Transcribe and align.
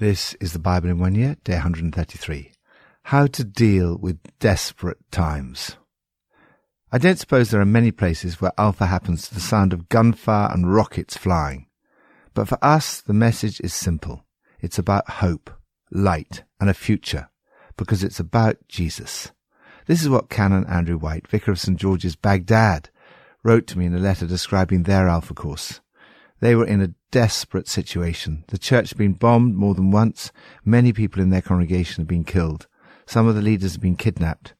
This 0.00 0.34
is 0.40 0.52
the 0.52 0.58
Bible 0.58 0.90
in 0.90 0.98
one 0.98 1.14
year, 1.14 1.36
day 1.44 1.52
133. 1.52 2.50
How 3.04 3.28
to 3.28 3.44
deal 3.44 3.96
with 3.96 4.18
desperate 4.40 4.98
times. 5.12 5.76
I 6.90 6.98
don't 6.98 7.16
suppose 7.16 7.50
there 7.50 7.60
are 7.60 7.64
many 7.64 7.92
places 7.92 8.40
where 8.40 8.50
Alpha 8.58 8.86
happens 8.86 9.28
to 9.28 9.34
the 9.34 9.40
sound 9.40 9.72
of 9.72 9.88
gunfire 9.88 10.50
and 10.52 10.74
rockets 10.74 11.16
flying. 11.16 11.68
But 12.34 12.48
for 12.48 12.58
us, 12.60 13.00
the 13.02 13.12
message 13.12 13.60
is 13.60 13.72
simple. 13.72 14.24
It's 14.60 14.80
about 14.80 15.08
hope, 15.08 15.48
light, 15.92 16.42
and 16.58 16.68
a 16.68 16.74
future, 16.74 17.28
because 17.76 18.02
it's 18.02 18.18
about 18.18 18.56
Jesus. 18.66 19.30
This 19.86 20.02
is 20.02 20.08
what 20.08 20.28
Canon 20.28 20.66
Andrew 20.66 20.98
White, 20.98 21.28
Vicar 21.28 21.52
of 21.52 21.60
St. 21.60 21.78
George's, 21.78 22.16
Baghdad, 22.16 22.90
wrote 23.44 23.68
to 23.68 23.78
me 23.78 23.86
in 23.86 23.94
a 23.94 24.00
letter 24.00 24.26
describing 24.26 24.82
their 24.82 25.06
Alpha 25.06 25.34
course. 25.34 25.80
They 26.40 26.54
were 26.54 26.66
in 26.66 26.80
a 26.82 26.94
desperate 27.10 27.68
situation. 27.68 28.44
The 28.48 28.58
church 28.58 28.90
had 28.90 28.98
been 28.98 29.12
bombed 29.14 29.56
more 29.56 29.74
than 29.74 29.90
once. 29.90 30.32
Many 30.64 30.92
people 30.92 31.22
in 31.22 31.30
their 31.30 31.42
congregation 31.42 32.02
had 32.02 32.08
been 32.08 32.24
killed. 32.24 32.66
Some 33.06 33.26
of 33.26 33.34
the 33.34 33.42
leaders 33.42 33.72
had 33.72 33.80
been 33.80 33.96
kidnapped. 33.96 34.54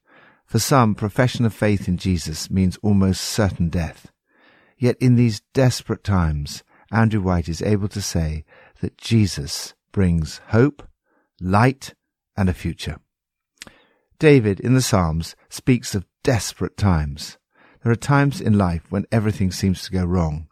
For 0.45 0.59
some, 0.59 0.95
profession 0.95 1.45
of 1.45 1.53
faith 1.53 1.87
in 1.87 1.97
Jesus 1.97 2.49
means 2.49 2.77
almost 2.77 3.21
certain 3.21 3.69
death. 3.69 4.11
Yet 4.77 4.97
in 4.99 5.15
these 5.15 5.41
desperate 5.53 6.03
times, 6.03 6.63
Andrew 6.91 7.21
White 7.21 7.49
is 7.49 7.61
able 7.61 7.87
to 7.89 8.01
say 8.01 8.45
that 8.81 8.97
Jesus 8.97 9.73
brings 9.91 10.39
hope, 10.47 10.87
light, 11.41 11.93
and 12.37 12.49
a 12.49 12.53
future. 12.53 12.99
David 14.19 14.59
in 14.59 14.73
the 14.73 14.81
Psalms 14.81 15.35
speaks 15.49 15.95
of 15.95 16.05
desperate 16.23 16.77
times. 16.77 17.37
There 17.83 17.91
are 17.91 17.97
times 17.97 18.39
in 18.39 18.57
life 18.57 18.83
when 18.89 19.05
everything 19.11 19.51
seems 19.51 19.83
to 19.83 19.91
go 19.91 20.05
wrong. 20.05 20.47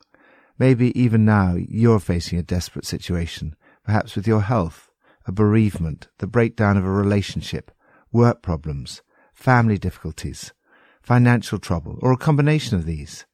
Maybe 0.63 0.97
even 0.97 1.25
now 1.25 1.57
you're 1.57 1.99
facing 1.99 2.39
a 2.39 2.41
desperate 2.41 2.85
situation, 2.85 3.57
perhaps 3.83 4.15
with 4.15 4.25
your 4.25 4.43
health, 4.43 4.89
a 5.27 5.31
bereavement, 5.33 6.07
the 6.19 6.25
breakdown 6.25 6.77
of 6.77 6.85
a 6.85 6.89
relationship, 6.89 7.69
work 8.13 8.41
problems, 8.41 9.01
family 9.33 9.77
difficulties, 9.77 10.53
financial 11.01 11.59
trouble, 11.59 11.99
or 12.01 12.13
a 12.13 12.17
combination 12.17 12.77
of 12.77 12.85
these. 12.85 13.25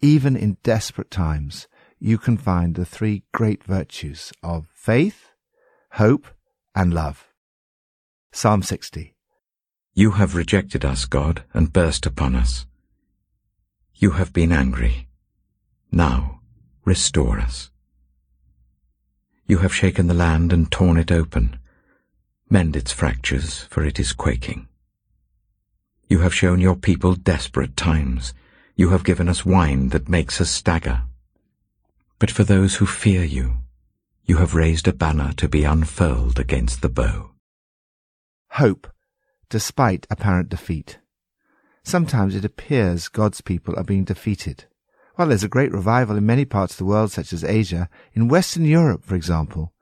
Even 0.00 0.36
in 0.36 0.58
desperate 0.62 1.10
times, 1.10 1.66
you 1.98 2.16
can 2.16 2.36
find 2.36 2.76
the 2.76 2.84
three 2.84 3.24
great 3.34 3.64
virtues 3.64 4.32
of 4.44 4.68
faith, 4.72 5.32
hope, 5.94 6.28
and 6.76 6.94
love. 6.94 7.26
Psalm 8.30 8.62
60. 8.62 9.16
You 9.94 10.12
have 10.12 10.36
rejected 10.36 10.84
us, 10.84 11.06
God, 11.06 11.42
and 11.52 11.72
burst 11.72 12.06
upon 12.06 12.36
us. 12.36 12.66
You 13.96 14.12
have 14.12 14.32
been 14.32 14.52
angry. 14.52 15.08
Now 15.90 16.37
restore 16.88 17.38
us. 17.38 17.70
You 19.46 19.58
have 19.58 19.74
shaken 19.74 20.06
the 20.06 20.14
land 20.14 20.52
and 20.52 20.72
torn 20.72 20.96
it 20.96 21.12
open. 21.12 21.58
Mend 22.48 22.76
its 22.76 22.92
fractures, 22.92 23.60
for 23.70 23.84
it 23.84 24.00
is 24.00 24.14
quaking. 24.14 24.68
You 26.08 26.20
have 26.20 26.34
shown 26.34 26.60
your 26.60 26.76
people 26.76 27.14
desperate 27.14 27.76
times. 27.76 28.32
You 28.74 28.88
have 28.88 29.04
given 29.04 29.28
us 29.28 29.44
wine 29.44 29.90
that 29.90 30.08
makes 30.08 30.40
us 30.40 30.50
stagger. 30.50 31.02
But 32.18 32.30
for 32.30 32.44
those 32.44 32.76
who 32.76 32.86
fear 32.86 33.22
you, 33.22 33.58
you 34.24 34.38
have 34.38 34.54
raised 34.54 34.88
a 34.88 34.92
banner 34.94 35.32
to 35.34 35.48
be 35.48 35.64
unfurled 35.64 36.38
against 36.38 36.80
the 36.80 36.88
bow. 36.88 37.32
Hope, 38.52 38.88
despite 39.50 40.06
apparent 40.08 40.48
defeat. 40.48 40.98
Sometimes 41.84 42.34
it 42.34 42.46
appears 42.46 43.08
God's 43.08 43.42
people 43.42 43.74
are 43.76 43.84
being 43.84 44.04
defeated. 44.04 44.64
While 45.18 45.30
there's 45.30 45.42
a 45.42 45.48
great 45.48 45.72
revival 45.72 46.16
in 46.16 46.26
many 46.26 46.44
parts 46.44 46.74
of 46.74 46.78
the 46.78 46.84
world, 46.84 47.10
such 47.10 47.32
as 47.32 47.42
Asia, 47.42 47.88
in 48.12 48.28
Western 48.28 48.64
Europe, 48.64 49.04
for 49.04 49.16
example, 49.16 49.72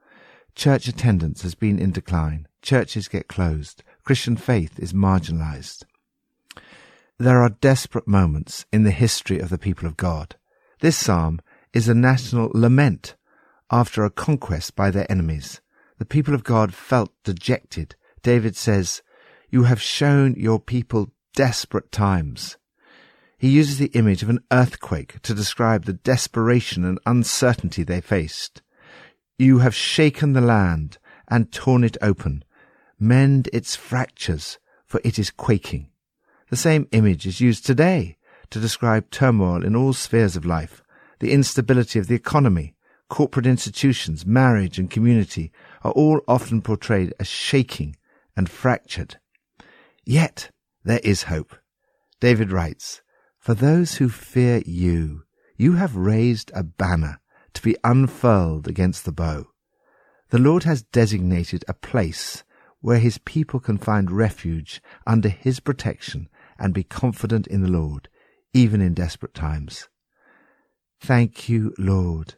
church 0.55 0.87
attendance 0.87 1.43
has 1.43 1.53
been 1.53 1.77
in 1.77 1.91
decline. 1.91 2.47
Churches 2.63 3.07
get 3.07 3.27
closed. 3.27 3.83
Christian 4.03 4.35
faith 4.35 4.79
is 4.79 4.93
marginalized. 4.93 5.83
There 7.19 7.39
are 7.39 7.49
desperate 7.49 8.07
moments 8.07 8.65
in 8.73 8.81
the 8.81 8.89
history 8.89 9.37
of 9.37 9.49
the 9.49 9.59
people 9.59 9.87
of 9.87 9.95
God. 9.95 10.37
This 10.79 10.97
psalm 10.97 11.39
is 11.71 11.87
a 11.87 11.93
national 11.93 12.49
lament 12.55 13.15
after 13.69 14.03
a 14.03 14.09
conquest 14.09 14.75
by 14.75 14.89
their 14.89 15.05
enemies. 15.07 15.61
The 15.99 16.05
people 16.05 16.33
of 16.33 16.43
God 16.43 16.73
felt 16.73 17.11
dejected. 17.23 17.95
David 18.23 18.55
says, 18.55 19.03
You 19.51 19.65
have 19.65 19.83
shown 19.83 20.33
your 20.33 20.59
people 20.59 21.11
desperate 21.35 21.91
times. 21.91 22.57
He 23.37 23.49
uses 23.49 23.77
the 23.77 23.91
image 23.93 24.23
of 24.23 24.29
an 24.29 24.39
earthquake 24.51 25.21
to 25.21 25.35
describe 25.35 25.85
the 25.85 25.93
desperation 25.93 26.83
and 26.83 26.99
uncertainty 27.05 27.83
they 27.83 28.01
faced. 28.01 28.63
You 29.37 29.59
have 29.59 29.75
shaken 29.75 30.33
the 30.33 30.41
land 30.41 30.97
and 31.27 31.51
torn 31.51 31.83
it 31.83 31.97
open. 32.01 32.43
Mend 32.99 33.47
its 33.53 33.75
fractures, 33.75 34.57
for 34.87 34.99
it 35.03 35.19
is 35.19 35.29
quaking. 35.29 35.89
The 36.49 36.55
same 36.55 36.87
image 36.91 37.27
is 37.27 37.39
used 37.39 37.65
today 37.65 38.17
to 38.49 38.59
describe 38.59 39.11
turmoil 39.11 39.63
in 39.63 39.75
all 39.75 39.93
spheres 39.93 40.35
of 40.35 40.45
life, 40.45 40.81
the 41.19 41.31
instability 41.31 41.99
of 41.99 42.07
the 42.07 42.15
economy, 42.15 42.75
corporate 43.09 43.45
institutions, 43.45 44.25
marriage 44.25 44.79
and 44.79 44.89
community 44.89 45.51
are 45.83 45.91
all 45.91 46.21
often 46.27 46.61
portrayed 46.61 47.13
as 47.19 47.27
shaking 47.27 47.95
and 48.35 48.49
fractured. 48.49 49.17
Yet 50.05 50.49
there 50.83 51.01
is 51.03 51.23
hope. 51.23 51.55
David 52.19 52.51
writes, 52.51 53.01
For 53.47 53.53
those 53.53 53.95
who 53.95 54.09
fear 54.09 54.61
you, 54.65 55.23
you 55.55 55.75
have 55.75 55.95
raised 55.95 56.51
a 56.53 56.63
banner 56.63 57.21
to 57.53 57.61
be 57.61 57.77
unfurled 57.81 58.67
against 58.67 59.05
the 59.05 59.13
bow. 59.13 59.45
The 60.31 60.37
Lord 60.37 60.65
has 60.65 60.81
designated 60.81 61.63
a 61.65 61.73
place 61.73 62.43
where 62.81 62.99
his 62.99 63.19
people 63.19 63.61
can 63.61 63.77
find 63.77 64.11
refuge 64.11 64.81
under 65.05 65.29
his 65.29 65.61
protection 65.61 66.27
and 66.59 66.73
be 66.73 66.83
confident 66.83 67.47
in 67.47 67.61
the 67.61 67.71
Lord, 67.71 68.09
even 68.53 68.81
in 68.81 68.93
desperate 68.93 69.33
times. 69.33 69.87
Thank 70.99 71.47
you, 71.47 71.73
Lord, 71.77 72.35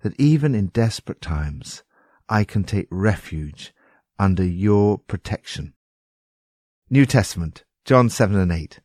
that 0.00 0.18
even 0.18 0.54
in 0.54 0.68
desperate 0.68 1.20
times 1.20 1.82
I 2.30 2.44
can 2.44 2.64
take 2.64 2.88
refuge 2.90 3.74
under 4.18 4.42
your 4.42 4.96
protection. 4.96 5.74
New 6.88 7.04
Testament, 7.04 7.64
John 7.84 8.08
7 8.08 8.38
and 8.38 8.50
8. 8.50 8.80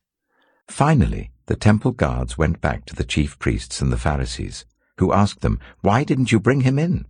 Finally, 0.67 1.31
the 1.51 1.57
temple 1.57 1.91
guards 1.91 2.37
went 2.37 2.61
back 2.61 2.85
to 2.85 2.95
the 2.95 3.03
chief 3.03 3.37
priests 3.37 3.81
and 3.81 3.91
the 3.91 3.97
Pharisees, 3.97 4.63
who 4.99 5.11
asked 5.11 5.41
them, 5.41 5.59
Why 5.81 6.05
didn't 6.05 6.31
you 6.31 6.39
bring 6.39 6.61
him 6.61 6.79
in? 6.79 7.05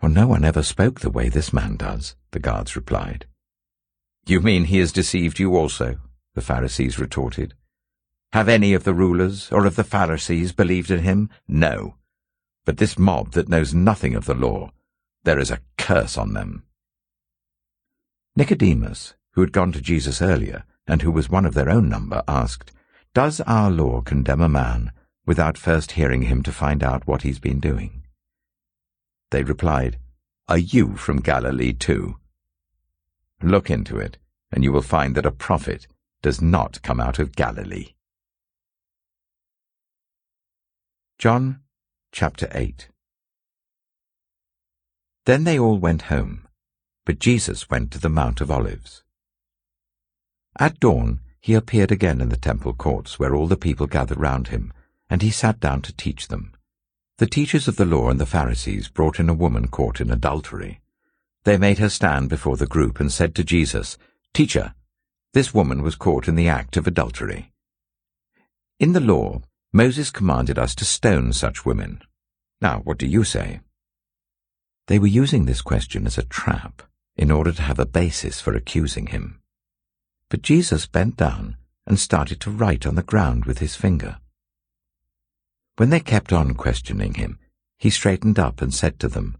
Well, 0.00 0.10
no 0.10 0.26
one 0.26 0.46
ever 0.46 0.62
spoke 0.62 1.00
the 1.00 1.10
way 1.10 1.28
this 1.28 1.52
man 1.52 1.76
does, 1.76 2.16
the 2.30 2.38
guards 2.38 2.74
replied. 2.74 3.26
You 4.24 4.40
mean 4.40 4.64
he 4.64 4.78
has 4.78 4.92
deceived 4.92 5.38
you 5.38 5.54
also? 5.54 5.98
the 6.34 6.40
Pharisees 6.40 6.98
retorted. 6.98 7.52
Have 8.32 8.48
any 8.48 8.72
of 8.72 8.84
the 8.84 8.94
rulers 8.94 9.52
or 9.52 9.66
of 9.66 9.76
the 9.76 9.84
Pharisees 9.84 10.52
believed 10.52 10.90
in 10.90 11.00
him? 11.00 11.28
No. 11.46 11.96
But 12.64 12.78
this 12.78 12.98
mob 12.98 13.32
that 13.32 13.50
knows 13.50 13.74
nothing 13.74 14.14
of 14.14 14.24
the 14.24 14.32
law, 14.32 14.72
there 15.24 15.38
is 15.38 15.50
a 15.50 15.60
curse 15.76 16.16
on 16.16 16.32
them. 16.32 16.64
Nicodemus, 18.36 19.12
who 19.32 19.42
had 19.42 19.52
gone 19.52 19.72
to 19.72 19.82
Jesus 19.82 20.22
earlier, 20.22 20.64
and 20.86 21.02
who 21.02 21.10
was 21.10 21.28
one 21.28 21.44
of 21.44 21.52
their 21.52 21.68
own 21.68 21.90
number, 21.90 22.22
asked, 22.26 22.72
Does 23.14 23.42
our 23.42 23.70
law 23.70 24.00
condemn 24.00 24.40
a 24.40 24.48
man 24.48 24.90
without 25.26 25.58
first 25.58 25.92
hearing 25.92 26.22
him 26.22 26.42
to 26.44 26.52
find 26.52 26.82
out 26.82 27.06
what 27.06 27.22
he's 27.22 27.38
been 27.38 27.60
doing? 27.60 28.04
They 29.30 29.42
replied, 29.42 29.98
Are 30.48 30.56
you 30.56 30.96
from 30.96 31.20
Galilee 31.20 31.74
too? 31.74 32.16
Look 33.42 33.70
into 33.70 33.98
it, 33.98 34.16
and 34.50 34.64
you 34.64 34.72
will 34.72 34.82
find 34.82 35.14
that 35.14 35.26
a 35.26 35.30
prophet 35.30 35.86
does 36.22 36.40
not 36.40 36.80
come 36.80 37.00
out 37.00 37.18
of 37.18 37.36
Galilee. 37.36 37.88
John 41.18 41.60
chapter 42.12 42.48
8 42.52 42.88
Then 45.26 45.44
they 45.44 45.58
all 45.58 45.78
went 45.78 46.02
home, 46.02 46.48
but 47.04 47.18
Jesus 47.18 47.68
went 47.68 47.90
to 47.92 48.00
the 48.00 48.08
Mount 48.08 48.40
of 48.40 48.50
Olives. 48.50 49.02
At 50.58 50.80
dawn 50.80 51.20
he 51.42 51.54
appeared 51.54 51.90
again 51.90 52.20
in 52.20 52.28
the 52.28 52.36
temple 52.36 52.72
courts 52.72 53.18
where 53.18 53.34
all 53.34 53.48
the 53.48 53.56
people 53.56 53.88
gathered 53.88 54.18
round 54.18 54.48
him, 54.48 54.72
and 55.10 55.22
he 55.22 55.30
sat 55.30 55.58
down 55.58 55.82
to 55.82 55.92
teach 55.96 56.28
them. 56.28 56.52
The 57.18 57.26
teachers 57.26 57.66
of 57.66 57.74
the 57.76 57.84
law 57.84 58.08
and 58.08 58.20
the 58.20 58.26
Pharisees 58.26 58.88
brought 58.88 59.18
in 59.18 59.28
a 59.28 59.34
woman 59.34 59.66
caught 59.66 60.00
in 60.00 60.10
adultery. 60.10 60.80
They 61.42 61.58
made 61.58 61.78
her 61.78 61.88
stand 61.88 62.28
before 62.28 62.56
the 62.56 62.66
group 62.66 63.00
and 63.00 63.12
said 63.12 63.34
to 63.34 63.44
Jesus, 63.44 63.98
Teacher, 64.32 64.74
this 65.34 65.52
woman 65.52 65.82
was 65.82 65.96
caught 65.96 66.28
in 66.28 66.36
the 66.36 66.48
act 66.48 66.76
of 66.76 66.86
adultery. 66.86 67.52
In 68.78 68.92
the 68.92 69.00
law, 69.00 69.42
Moses 69.72 70.10
commanded 70.10 70.58
us 70.58 70.76
to 70.76 70.84
stone 70.84 71.32
such 71.32 71.66
women. 71.66 72.02
Now, 72.60 72.80
what 72.84 72.98
do 72.98 73.06
you 73.06 73.24
say? 73.24 73.60
They 74.86 75.00
were 75.00 75.08
using 75.08 75.46
this 75.46 75.60
question 75.60 76.06
as 76.06 76.18
a 76.18 76.24
trap 76.24 76.82
in 77.16 77.32
order 77.32 77.50
to 77.50 77.62
have 77.62 77.80
a 77.80 77.86
basis 77.86 78.40
for 78.40 78.54
accusing 78.54 79.08
him. 79.08 79.41
But 80.32 80.40
Jesus 80.40 80.86
bent 80.86 81.18
down 81.18 81.58
and 81.86 81.98
started 81.98 82.40
to 82.40 82.50
write 82.50 82.86
on 82.86 82.94
the 82.94 83.02
ground 83.02 83.44
with 83.44 83.58
his 83.58 83.76
finger. 83.76 84.16
When 85.76 85.90
they 85.90 86.00
kept 86.00 86.32
on 86.32 86.54
questioning 86.54 87.12
him, 87.12 87.38
he 87.78 87.90
straightened 87.90 88.38
up 88.38 88.62
and 88.62 88.72
said 88.72 88.98
to 89.00 89.08
them, 89.08 89.36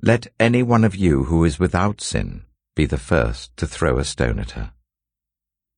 Let 0.00 0.28
any 0.40 0.62
one 0.62 0.84
of 0.84 0.96
you 0.96 1.24
who 1.24 1.44
is 1.44 1.58
without 1.58 2.00
sin 2.00 2.46
be 2.74 2.86
the 2.86 2.96
first 2.96 3.54
to 3.58 3.66
throw 3.66 3.98
a 3.98 4.06
stone 4.06 4.38
at 4.38 4.52
her. 4.52 4.72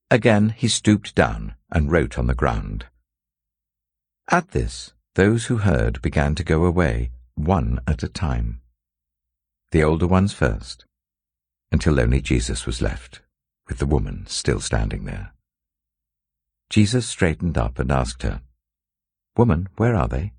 Again 0.08 0.50
he 0.50 0.68
stooped 0.68 1.16
down 1.16 1.56
and 1.72 1.90
wrote 1.90 2.16
on 2.16 2.28
the 2.28 2.34
ground. 2.36 2.86
At 4.30 4.52
this, 4.52 4.92
those 5.16 5.46
who 5.46 5.56
heard 5.56 6.00
began 6.00 6.36
to 6.36 6.44
go 6.44 6.64
away, 6.64 7.10
one 7.34 7.80
at 7.88 8.04
a 8.04 8.08
time. 8.08 8.60
The 9.72 9.82
older 9.82 10.06
ones 10.06 10.32
first, 10.32 10.84
until 11.72 11.98
only 11.98 12.20
Jesus 12.20 12.66
was 12.66 12.80
left, 12.80 13.20
with 13.68 13.78
the 13.78 13.86
woman 13.86 14.26
still 14.26 14.60
standing 14.60 15.04
there. 15.04 15.32
Jesus 16.70 17.06
straightened 17.06 17.56
up 17.56 17.78
and 17.78 17.90
asked 17.90 18.22
her, 18.22 18.42
Woman, 19.36 19.68
where 19.76 19.94
are 19.94 20.08
they? 20.08 20.32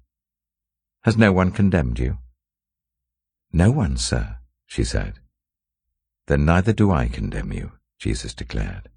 Has 1.04 1.18
no 1.18 1.32
one 1.32 1.52
condemned 1.52 2.00
you? 2.00 2.18
No 3.54 3.72
one, 3.72 3.98
sir, 3.98 4.38
she 4.66 4.84
said. 4.84 5.20
Then 6.28 6.46
neither 6.46 6.74
do 6.74 6.92
I 6.92 7.08
condemn 7.08 7.54
you, 7.54 7.72
Jesus 8.00 8.34
declared. 8.34 8.90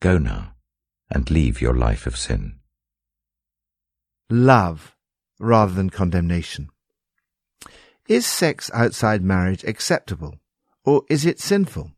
Go 0.00 0.18
now 0.18 0.54
and 1.10 1.30
leave 1.30 1.60
your 1.60 1.74
life 1.74 2.06
of 2.06 2.16
sin. 2.16 2.58
Love 4.28 4.96
rather 5.38 5.72
than 5.72 5.90
condemnation. 5.90 6.68
Is 8.08 8.26
sex 8.26 8.70
outside 8.74 9.22
marriage 9.22 9.64
acceptable 9.64 10.36
or 10.84 11.02
is 11.08 11.24
it 11.24 11.40
sinful? 11.40 11.92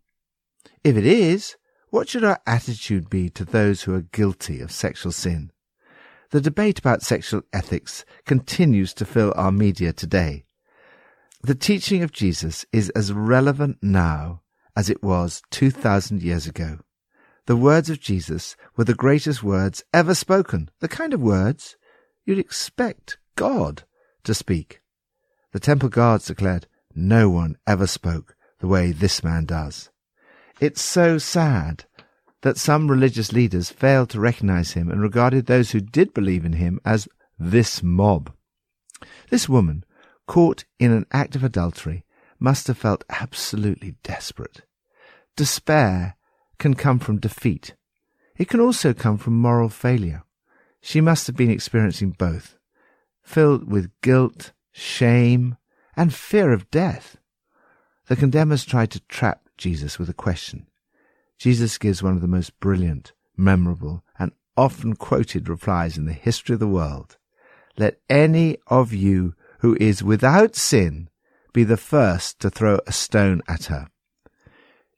If 0.82 0.97
it 0.97 1.05
is, 1.05 1.56
what 1.91 2.09
should 2.09 2.25
our 2.25 2.41
attitude 2.47 3.11
be 3.11 3.29
to 3.31 3.44
those 3.44 3.82
who 3.82 3.94
are 3.94 4.00
guilty 4.00 4.61
of 4.61 4.73
sexual 4.73 5.12
sin? 5.12 5.53
The 6.31 6.41
debate 6.41 6.79
about 6.79 7.03
sexual 7.03 7.43
ethics 7.53 8.05
continues 8.25 8.94
to 8.94 9.05
fill 9.05 9.35
our 9.37 9.53
media 9.53 9.93
today. 9.93 10.44
The 11.43 11.55
teaching 11.55 12.03
of 12.03 12.12
Jesus 12.12 12.65
is 12.73 12.88
as 12.91 13.12
relevant 13.12 13.79
now 13.82 14.41
as 14.75 14.88
it 14.88 15.03
was 15.03 15.43
2,000 15.50 16.23
years 16.23 16.47
ago. 16.47 16.79
The 17.44 17.56
words 17.56 17.91
of 17.91 18.00
Jesus 18.00 18.56
were 18.77 18.85
the 18.85 18.94
greatest 18.94 19.43
words 19.43 19.82
ever 19.93 20.15
spoken, 20.15 20.71
the 20.81 20.88
kind 20.88 21.12
of 21.12 21.21
words 21.21 21.77
you'd 22.25 22.38
expect 22.38 23.19
God 23.37 23.82
to 24.25 24.32
speak. 24.32 24.81
The 25.53 25.61
temple 25.61 25.88
guards 25.91 26.27
declared, 26.27 26.69
no 26.94 27.29
one 27.29 27.59
ever 27.67 27.87
spoke 27.87 28.35
the 28.61 28.69
way 28.69 28.93
this 28.93 29.23
man 29.23 29.44
does. 29.44 29.91
It's 30.60 30.82
so 30.82 31.16
sad 31.16 31.86
that 32.42 32.58
some 32.58 32.90
religious 32.90 33.32
leaders 33.32 33.70
failed 33.70 34.10
to 34.10 34.20
recognize 34.20 34.72
him 34.72 34.90
and 34.90 35.00
regarded 35.00 35.46
those 35.46 35.70
who 35.70 35.80
did 35.80 36.12
believe 36.12 36.44
in 36.44 36.52
him 36.52 36.80
as 36.84 37.08
this 37.38 37.82
mob. 37.82 38.30
This 39.30 39.48
woman, 39.48 39.84
caught 40.26 40.64
in 40.78 40.92
an 40.92 41.06
act 41.12 41.34
of 41.34 41.42
adultery, 41.42 42.04
must 42.38 42.66
have 42.66 42.76
felt 42.76 43.04
absolutely 43.08 43.96
desperate. 44.02 44.60
Despair 45.34 46.16
can 46.58 46.74
come 46.74 46.98
from 46.98 47.18
defeat. 47.18 47.74
It 48.36 48.48
can 48.48 48.60
also 48.60 48.92
come 48.92 49.16
from 49.16 49.38
moral 49.38 49.70
failure. 49.70 50.24
She 50.82 51.00
must 51.00 51.26
have 51.26 51.36
been 51.36 51.50
experiencing 51.50 52.10
both, 52.18 52.56
filled 53.22 53.70
with 53.70 53.90
guilt, 54.02 54.52
shame, 54.72 55.56
and 55.96 56.12
fear 56.12 56.52
of 56.52 56.70
death. 56.70 57.16
The 58.08 58.16
condemners 58.16 58.66
tried 58.66 58.90
to 58.90 59.00
trap 59.08 59.42
Jesus 59.60 59.98
with 59.98 60.08
a 60.08 60.14
question. 60.14 60.66
Jesus 61.38 61.78
gives 61.78 62.02
one 62.02 62.14
of 62.14 62.20
the 62.20 62.26
most 62.26 62.58
brilliant, 62.60 63.12
memorable, 63.36 64.02
and 64.18 64.32
often 64.56 64.96
quoted 64.96 65.48
replies 65.48 65.96
in 65.96 66.06
the 66.06 66.12
history 66.12 66.54
of 66.54 66.60
the 66.60 66.66
world. 66.66 67.16
Let 67.78 68.00
any 68.08 68.58
of 68.66 68.92
you 68.92 69.34
who 69.60 69.76
is 69.78 70.02
without 70.02 70.56
sin 70.56 71.08
be 71.52 71.62
the 71.62 71.76
first 71.76 72.40
to 72.40 72.50
throw 72.50 72.80
a 72.86 72.92
stone 72.92 73.42
at 73.46 73.66
her. 73.66 73.88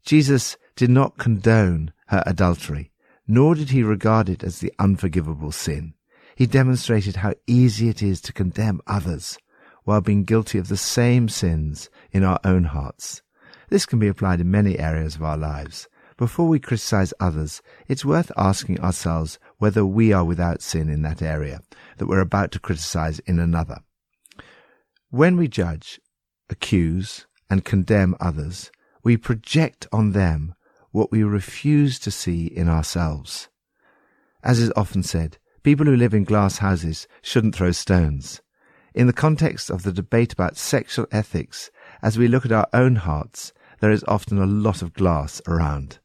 Jesus 0.04 0.56
did 0.76 0.90
not 0.90 1.18
condone 1.18 1.92
her 2.06 2.22
adultery, 2.26 2.92
nor 3.26 3.54
did 3.54 3.70
he 3.70 3.82
regard 3.82 4.28
it 4.28 4.42
as 4.42 4.58
the 4.58 4.72
unforgivable 4.78 5.52
sin. 5.52 5.94
He 6.34 6.46
demonstrated 6.46 7.16
how 7.16 7.34
easy 7.46 7.88
it 7.88 8.02
is 8.02 8.20
to 8.22 8.32
condemn 8.32 8.80
others 8.86 9.38
while 9.84 10.00
being 10.00 10.24
guilty 10.24 10.58
of 10.58 10.68
the 10.68 10.76
same 10.76 11.28
sins 11.28 11.90
in 12.10 12.22
our 12.22 12.38
own 12.44 12.64
hearts. 12.64 13.22
This 13.72 13.86
can 13.86 13.98
be 13.98 14.08
applied 14.08 14.38
in 14.38 14.50
many 14.50 14.78
areas 14.78 15.14
of 15.14 15.22
our 15.22 15.38
lives. 15.38 15.88
Before 16.18 16.46
we 16.46 16.60
criticize 16.60 17.14
others, 17.18 17.62
it's 17.88 18.04
worth 18.04 18.30
asking 18.36 18.78
ourselves 18.80 19.38
whether 19.56 19.82
we 19.86 20.12
are 20.12 20.26
without 20.26 20.60
sin 20.60 20.90
in 20.90 21.00
that 21.04 21.22
area 21.22 21.62
that 21.96 22.06
we're 22.06 22.20
about 22.20 22.52
to 22.52 22.60
criticize 22.60 23.18
in 23.20 23.38
another. 23.38 23.78
When 25.08 25.38
we 25.38 25.48
judge, 25.48 25.98
accuse, 26.50 27.26
and 27.48 27.64
condemn 27.64 28.14
others, 28.20 28.70
we 29.02 29.16
project 29.16 29.86
on 29.90 30.12
them 30.12 30.54
what 30.90 31.10
we 31.10 31.22
refuse 31.22 31.98
to 32.00 32.10
see 32.10 32.48
in 32.48 32.68
ourselves. 32.68 33.48
As 34.44 34.58
is 34.58 34.70
often 34.76 35.02
said, 35.02 35.38
people 35.62 35.86
who 35.86 35.96
live 35.96 36.12
in 36.12 36.24
glass 36.24 36.58
houses 36.58 37.08
shouldn't 37.22 37.54
throw 37.54 37.72
stones. 37.72 38.42
In 38.94 39.06
the 39.06 39.14
context 39.14 39.70
of 39.70 39.82
the 39.82 39.94
debate 39.94 40.34
about 40.34 40.58
sexual 40.58 41.06
ethics, 41.10 41.70
as 42.02 42.18
we 42.18 42.28
look 42.28 42.44
at 42.44 42.52
our 42.52 42.68
own 42.74 42.96
hearts, 42.96 43.54
there 43.82 43.90
is 43.90 44.04
often 44.06 44.38
a 44.38 44.46
lot 44.46 44.80
of 44.80 44.94
glass 44.94 45.42
around. 45.48 45.98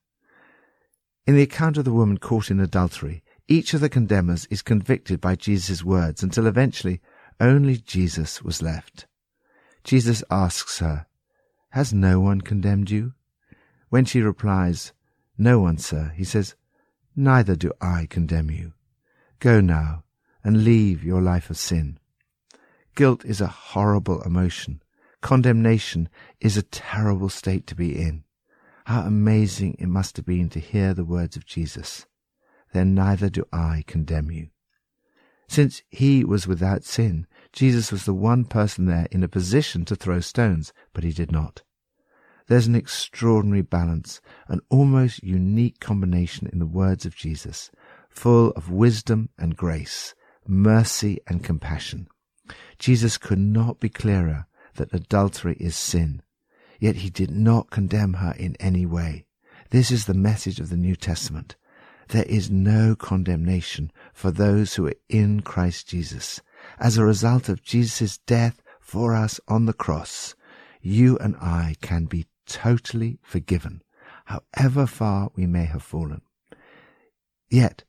In 1.28 1.36
the 1.36 1.44
account 1.44 1.78
of 1.78 1.86
the 1.86 1.94
woman 1.94 2.18
caught 2.18 2.50
in 2.50 2.60
adultery, 2.60 3.24
each 3.48 3.76
of 3.76 3.82
the 3.82 3.88
condemners 3.88 4.48
is 4.50 4.64
convicted 4.64 5.22
by 5.22 5.36
Jesus' 5.36 5.84
words 5.84 6.24
until 6.24 6.48
eventually 6.48 7.02
only 7.40 7.78
Jesus 7.78 8.42
was 8.42 8.64
left. 8.64 9.06
Jesus 9.84 10.24
asks 10.32 10.80
her, 10.80 11.06
Has 11.70 11.94
no 11.94 12.20
one 12.20 12.42
condemned 12.42 12.90
you? 12.90 13.14
When 13.90 14.06
she 14.06 14.22
replies, 14.22 14.92
No 15.38 15.60
one, 15.60 15.78
sir, 15.78 16.14
he 16.16 16.24
says, 16.24 16.56
Neither 17.16 17.56
do 17.56 17.72
I 17.80 18.08
condemn 18.10 18.50
you. 18.50 18.74
Go 19.38 19.62
now 19.62 20.04
and 20.44 20.64
leave 20.64 21.04
your 21.04 21.22
life 21.22 21.52
of 21.52 21.60
sin. 21.60 22.00
Guilt 22.96 23.24
is 23.24 23.40
a 23.40 23.46
horrible 23.46 24.24
emotion. 24.24 24.82
Condemnation 25.22 26.10
is 26.40 26.58
a 26.58 26.64
terrible 26.64 27.30
state 27.30 27.68
to 27.68 27.76
be 27.76 28.00
in. 28.00 28.24
How 28.86 29.02
amazing 29.02 29.76
it 29.80 29.88
must 29.88 30.16
have 30.18 30.26
been 30.26 30.50
to 30.50 30.60
hear 30.60 30.94
the 30.94 31.04
words 31.04 31.36
of 31.36 31.46
Jesus. 31.46 32.06
Then 32.74 32.94
neither 32.94 33.30
do 33.30 33.46
I 33.52 33.84
condemn 33.88 34.32
you. 34.32 34.50
Since 35.48 35.82
he 35.90 36.24
was 36.24 36.48
without 36.48 36.84
sin, 36.84 37.26
Jesus 37.54 37.92
was 37.92 38.06
the 38.06 38.14
one 38.14 38.46
person 38.46 38.86
there 38.86 39.08
in 39.12 39.24
a 39.24 39.28
position 39.28 39.86
to 39.86 39.96
throw 39.96 40.20
stones, 40.20 40.74
but 40.94 41.04
he 41.04 41.12
did 41.12 41.32
not. 41.32 41.64
There's 42.48 42.68
an 42.68 42.76
extraordinary 42.76 43.62
balance, 43.62 44.22
an 44.48 44.62
almost 44.70 45.24
unique 45.24 45.80
combination 45.80 46.48
in 46.48 46.60
the 46.60 46.66
words 46.66 47.06
of 47.06 47.16
Jesus, 47.16 47.72
full 48.10 48.52
of 48.52 48.72
wisdom 48.72 49.30
and 49.38 49.58
grace, 49.58 50.16
mercy 50.46 51.20
and 51.28 51.44
compassion. 51.44 52.08
Jesus 52.80 53.18
could 53.18 53.40
not 53.40 53.80
be 53.80 53.90
clearer 53.90 54.47
that 54.78 54.94
adultery 54.94 55.58
is 55.60 55.76
sin, 55.76 56.22
Yet 56.80 56.98
he 56.98 57.10
did 57.10 57.32
not 57.32 57.72
condemn 57.72 58.16
her 58.16 58.34
in 58.38 58.56
any 58.60 58.86
way. 58.86 59.26
This 59.72 59.92
is 59.92 60.06
the 60.06 60.14
message 60.14 60.60
of 60.60 60.70
the 60.70 60.78
New 60.78 60.96
Testament. 60.96 61.56
There 62.10 62.24
is 62.24 62.50
no 62.50 62.96
condemnation 62.96 63.92
for 64.14 64.32
those 64.32 64.76
who 64.76 64.88
are 64.88 64.94
in 65.10 65.42
Christ 65.42 65.90
Jesus. 65.90 66.42
As 66.80 66.98
a 66.98 67.04
result 67.04 67.50
of 67.50 67.64
Jesus' 67.64 68.20
death 68.20 68.62
for 68.80 69.14
us 69.14 69.40
on 69.48 69.66
the 69.66 69.74
cross, 69.74 70.36
you 70.82 71.18
and 71.18 71.36
I 71.38 71.76
can 71.82 72.06
be 72.06 72.28
totally 72.46 73.20
forgiven, 73.24 73.82
however 74.26 74.86
far 74.86 75.32
we 75.36 75.46
may 75.48 75.66
have 75.66 75.84
fallen. 75.84 76.22
Yet, 77.50 77.84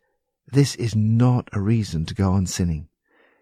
this 0.51 0.75
is 0.77 0.97
not 0.97 1.49
a 1.53 1.61
reason 1.61 2.07
to 2.07 2.15
go 2.15 2.33
on 2.33 2.47
sinning. 2.47 2.89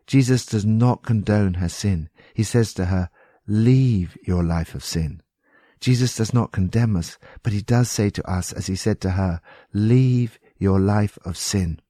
Jesus 0.06 0.44
does 0.44 0.64
not 0.64 1.02
condone 1.02 1.54
her 1.54 1.68
sin. 1.68 2.10
He 2.34 2.42
says 2.42 2.74
to 2.74 2.86
her, 2.86 3.10
leave 3.46 4.16
your 4.22 4.42
life 4.42 4.74
of 4.74 4.84
sin. 4.84 5.22
Jesus 5.80 6.16
does 6.16 6.32
not 6.32 6.52
condemn 6.52 6.96
us, 6.96 7.18
but 7.42 7.52
he 7.52 7.60
does 7.60 7.90
say 7.90 8.10
to 8.10 8.30
us, 8.30 8.52
as 8.52 8.66
he 8.66 8.76
said 8.76 9.00
to 9.02 9.10
her, 9.10 9.40
leave 9.72 10.38
your 10.58 10.80
life 10.80 11.18
of 11.24 11.36
sin. 11.36 11.80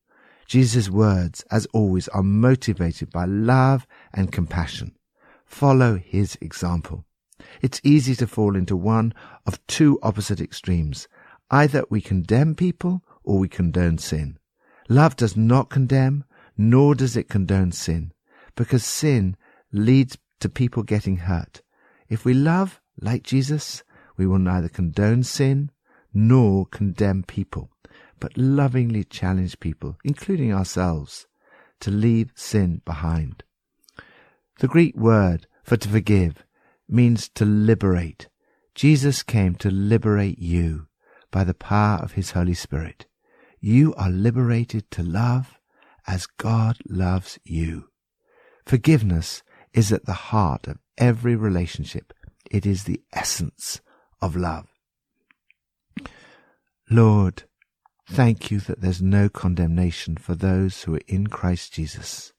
Jesus' 0.47 0.91
words, 0.91 1.45
as 1.51 1.67
always, 1.73 2.09
are 2.09 2.23
motivated 2.23 3.11
by 3.11 3.25
love 3.25 3.87
and 4.13 4.33
compassion. 4.33 4.95
Follow 5.45 5.97
his 5.97 6.37
example. 6.41 7.05
It's 7.63 7.81
easy 7.85 8.15
to 8.17 8.27
fall 8.27 8.57
into 8.57 8.77
one 8.77 9.13
of 9.47 9.65
two 9.67 9.99
opposite 10.03 10.41
extremes. 10.41 11.09
Either 11.51 11.85
we 11.89 12.01
condemn 12.01 12.55
people 12.55 13.03
or 13.23 13.39
we 13.39 13.49
condone 13.49 13.99
sin. 13.99 14.39
Love 14.89 15.17
does 15.17 15.37
not 15.37 15.71
condemn, 15.71 16.25
nor 16.57 16.95
does 16.95 17.17
it 17.17 17.29
condone 17.29 17.73
sin, 17.73 18.13
because 18.55 18.85
sin 18.85 19.37
leads 19.73 20.17
to 20.40 20.49
people 20.49 20.83
getting 20.83 21.19
hurt. 21.19 21.62
If 22.09 22.25
we 22.25 22.35
love, 22.35 22.81
like 23.00 23.23
Jesus, 23.23 23.83
we 24.16 24.26
will 24.26 24.38
neither 24.38 24.69
condone 24.69 25.23
sin 25.23 25.71
nor 26.12 26.66
condemn 26.66 27.23
people, 27.23 27.71
but 28.21 28.37
lovingly 28.37 29.05
challenge 29.05 29.61
people, 29.61 29.97
including 30.05 30.52
ourselves, 30.52 31.26
to 31.81 31.90
leave 31.90 32.33
sin 32.35 32.81
behind. 32.85 33.45
The 34.59 34.69
Greek 34.69 34.97
word 34.97 35.47
for 35.62 35.76
to 35.76 35.88
forgive 35.88 36.45
means 36.88 37.28
to 37.31 37.45
liberate. 37.45 38.28
Jesus 38.75 39.23
came 39.23 39.55
to 39.57 39.71
liberate 39.71 40.38
you 40.38 40.87
by 41.31 41.45
the 41.45 41.55
power 41.55 41.99
of 41.99 42.12
his 42.12 42.31
Holy 42.31 42.55
Spirit. 42.55 43.07
You 43.61 43.95
are 43.95 44.11
liberated 44.11 44.90
to 44.93 45.02
love 45.02 45.59
as 46.07 46.26
God 46.26 46.78
loves 46.88 47.38
you. 47.45 47.88
Forgiveness 48.64 49.43
is 49.76 49.92
at 49.92 50.06
the 50.06 50.12
heart 50.14 50.66
of 50.66 50.78
every 50.97 51.37
relationship. 51.37 52.12
It 52.50 52.64
is 52.64 52.85
the 52.85 53.02
essence 53.12 53.80
of 54.21 54.35
love. 54.35 54.66
Lord, 56.90 57.45
thank 58.09 58.50
you 58.50 58.59
that 58.61 58.80
there's 58.80 59.02
no 59.02 59.28
condemnation 59.28 60.16
for 60.16 60.35
those 60.35 60.83
who 60.83 60.95
are 60.95 61.06
in 61.06 61.26
Christ 61.26 61.75
Jesus. 61.75 62.33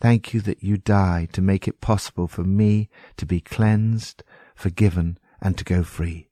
Thank 0.00 0.32
you 0.32 0.40
that 0.42 0.62
you 0.62 0.76
died 0.78 1.32
to 1.34 1.42
make 1.42 1.68
it 1.68 1.80
possible 1.80 2.28
for 2.28 2.44
me 2.44 2.88
to 3.16 3.26
be 3.26 3.40
cleansed, 3.40 4.22
forgiven, 4.54 5.18
and 5.40 5.58
to 5.58 5.64
go 5.64 5.82
free. 5.82 6.30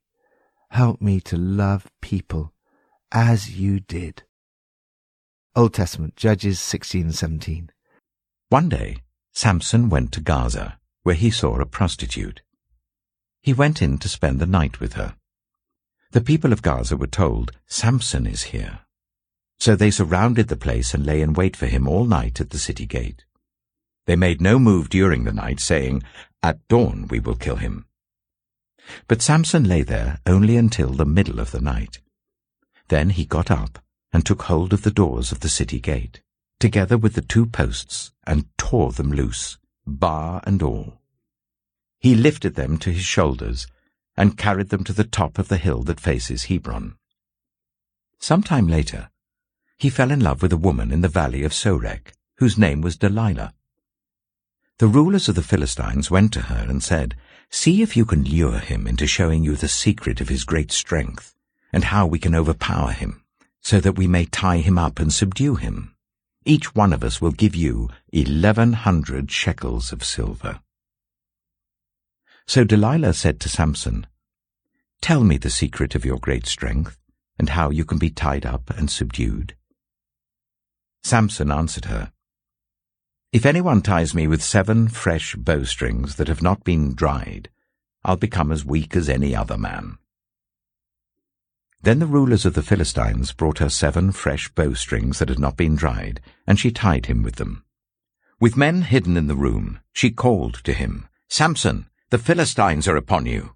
Help 0.70 1.02
me 1.02 1.20
to 1.20 1.36
love 1.36 1.90
people 2.00 2.54
as 3.10 3.58
you 3.58 3.80
did. 3.80 4.22
Old 5.54 5.74
Testament, 5.74 6.16
Judges 6.16 6.58
16 6.60 7.02
and 7.02 7.14
17. 7.14 7.70
One 8.48 8.70
day, 8.70 8.96
Samson 9.32 9.88
went 9.88 10.12
to 10.12 10.20
Gaza, 10.20 10.78
where 11.02 11.14
he 11.14 11.30
saw 11.30 11.58
a 11.60 11.66
prostitute. 11.66 12.42
He 13.42 13.52
went 13.52 13.82
in 13.82 13.98
to 13.98 14.08
spend 14.08 14.38
the 14.38 14.46
night 14.46 14.78
with 14.78 14.92
her. 14.94 15.16
The 16.12 16.20
people 16.20 16.52
of 16.52 16.62
Gaza 16.62 16.96
were 16.96 17.06
told, 17.06 17.52
Samson 17.66 18.26
is 18.26 18.44
here. 18.54 18.80
So 19.58 19.74
they 19.74 19.90
surrounded 19.90 20.48
the 20.48 20.56
place 20.56 20.92
and 20.92 21.06
lay 21.06 21.22
in 21.22 21.32
wait 21.32 21.56
for 21.56 21.66
him 21.66 21.88
all 21.88 22.04
night 22.04 22.40
at 22.40 22.50
the 22.50 22.58
city 22.58 22.86
gate. 22.86 23.24
They 24.06 24.16
made 24.16 24.40
no 24.40 24.58
move 24.58 24.88
during 24.88 25.24
the 25.24 25.32
night, 25.32 25.60
saying, 25.60 26.02
At 26.42 26.66
dawn 26.68 27.06
we 27.08 27.20
will 27.20 27.36
kill 27.36 27.56
him. 27.56 27.86
But 29.06 29.22
Samson 29.22 29.64
lay 29.64 29.82
there 29.82 30.18
only 30.26 30.56
until 30.56 30.92
the 30.92 31.06
middle 31.06 31.40
of 31.40 31.52
the 31.52 31.60
night. 31.60 32.00
Then 32.88 33.10
he 33.10 33.24
got 33.24 33.50
up 33.50 33.78
and 34.12 34.26
took 34.26 34.42
hold 34.42 34.72
of 34.72 34.82
the 34.82 34.90
doors 34.90 35.32
of 35.32 35.40
the 35.40 35.48
city 35.48 35.80
gate, 35.80 36.20
together 36.62 36.96
with 36.96 37.14
the 37.14 37.20
two 37.20 37.44
posts, 37.44 38.12
and 38.24 38.46
tore 38.56 38.92
them 38.92 39.10
loose, 39.10 39.58
bar 39.84 40.40
and 40.44 40.62
all. 40.62 41.00
He 41.98 42.14
lifted 42.14 42.54
them 42.54 42.78
to 42.78 42.92
his 42.92 43.02
shoulders 43.02 43.66
and 44.16 44.38
carried 44.38 44.68
them 44.68 44.84
to 44.84 44.92
the 44.92 45.02
top 45.02 45.40
of 45.40 45.48
the 45.48 45.56
hill 45.56 45.82
that 45.82 45.98
faces 45.98 46.44
Hebron. 46.44 46.94
Some 48.20 48.44
time 48.44 48.68
later, 48.68 49.10
he 49.76 49.90
fell 49.90 50.12
in 50.12 50.20
love 50.20 50.40
with 50.40 50.52
a 50.52 50.56
woman 50.68 50.92
in 50.92 51.00
the 51.00 51.08
valley 51.08 51.42
of 51.42 51.52
Sorek, 51.52 52.12
whose 52.36 52.56
name 52.56 52.80
was 52.80 52.96
Delilah. 52.96 53.52
The 54.78 54.86
rulers 54.86 55.28
of 55.28 55.34
the 55.34 55.42
Philistines 55.42 56.12
went 56.12 56.32
to 56.34 56.42
her 56.42 56.64
and 56.68 56.80
said, 56.80 57.16
See 57.50 57.82
if 57.82 57.96
you 57.96 58.04
can 58.04 58.22
lure 58.22 58.60
him 58.60 58.86
into 58.86 59.08
showing 59.08 59.42
you 59.42 59.56
the 59.56 59.66
secret 59.66 60.20
of 60.20 60.28
his 60.28 60.44
great 60.44 60.70
strength, 60.70 61.34
and 61.72 61.82
how 61.86 62.06
we 62.06 62.20
can 62.20 62.36
overpower 62.36 62.92
him, 62.92 63.24
so 63.60 63.80
that 63.80 63.98
we 63.98 64.06
may 64.06 64.26
tie 64.26 64.58
him 64.58 64.78
up 64.78 65.00
and 65.00 65.12
subdue 65.12 65.56
him. 65.56 65.96
Each 66.44 66.74
one 66.74 66.92
of 66.92 67.04
us 67.04 67.20
will 67.20 67.30
give 67.30 67.54
you 67.54 67.88
eleven 68.12 68.72
hundred 68.72 69.30
shekels 69.30 69.92
of 69.92 70.04
silver. 70.04 70.60
So 72.46 72.64
Delilah 72.64 73.14
said 73.14 73.38
to 73.40 73.48
Samson, 73.48 74.06
Tell 75.00 75.22
me 75.22 75.36
the 75.36 75.50
secret 75.50 75.94
of 75.94 76.04
your 76.04 76.18
great 76.18 76.46
strength, 76.46 76.98
and 77.38 77.50
how 77.50 77.70
you 77.70 77.84
can 77.84 77.98
be 77.98 78.10
tied 78.10 78.44
up 78.44 78.70
and 78.70 78.90
subdued. 78.90 79.54
Samson 81.04 81.50
answered 81.50 81.86
her, 81.86 82.12
If 83.32 83.46
anyone 83.46 83.80
ties 83.80 84.14
me 84.14 84.26
with 84.26 84.42
seven 84.42 84.88
fresh 84.88 85.36
bowstrings 85.36 86.16
that 86.16 86.28
have 86.28 86.42
not 86.42 86.64
been 86.64 86.94
dried, 86.94 87.50
I'll 88.04 88.16
become 88.16 88.50
as 88.50 88.64
weak 88.64 88.96
as 88.96 89.08
any 89.08 89.34
other 89.34 89.56
man. 89.56 89.98
Then 91.82 91.98
the 91.98 92.06
rulers 92.06 92.46
of 92.46 92.54
the 92.54 92.62
Philistines 92.62 93.32
brought 93.32 93.58
her 93.58 93.68
seven 93.68 94.12
fresh 94.12 94.48
bowstrings 94.50 95.18
that 95.18 95.28
had 95.28 95.40
not 95.40 95.56
been 95.56 95.74
dried, 95.74 96.20
and 96.46 96.58
she 96.58 96.70
tied 96.70 97.06
him 97.06 97.22
with 97.24 97.36
them. 97.36 97.64
With 98.38 98.56
men 98.56 98.82
hidden 98.82 99.16
in 99.16 99.26
the 99.26 99.34
room, 99.34 99.80
she 99.92 100.10
called 100.10 100.62
to 100.64 100.72
him, 100.72 101.08
Samson, 101.28 101.86
the 102.10 102.18
Philistines 102.18 102.86
are 102.86 102.96
upon 102.96 103.26
you. 103.26 103.54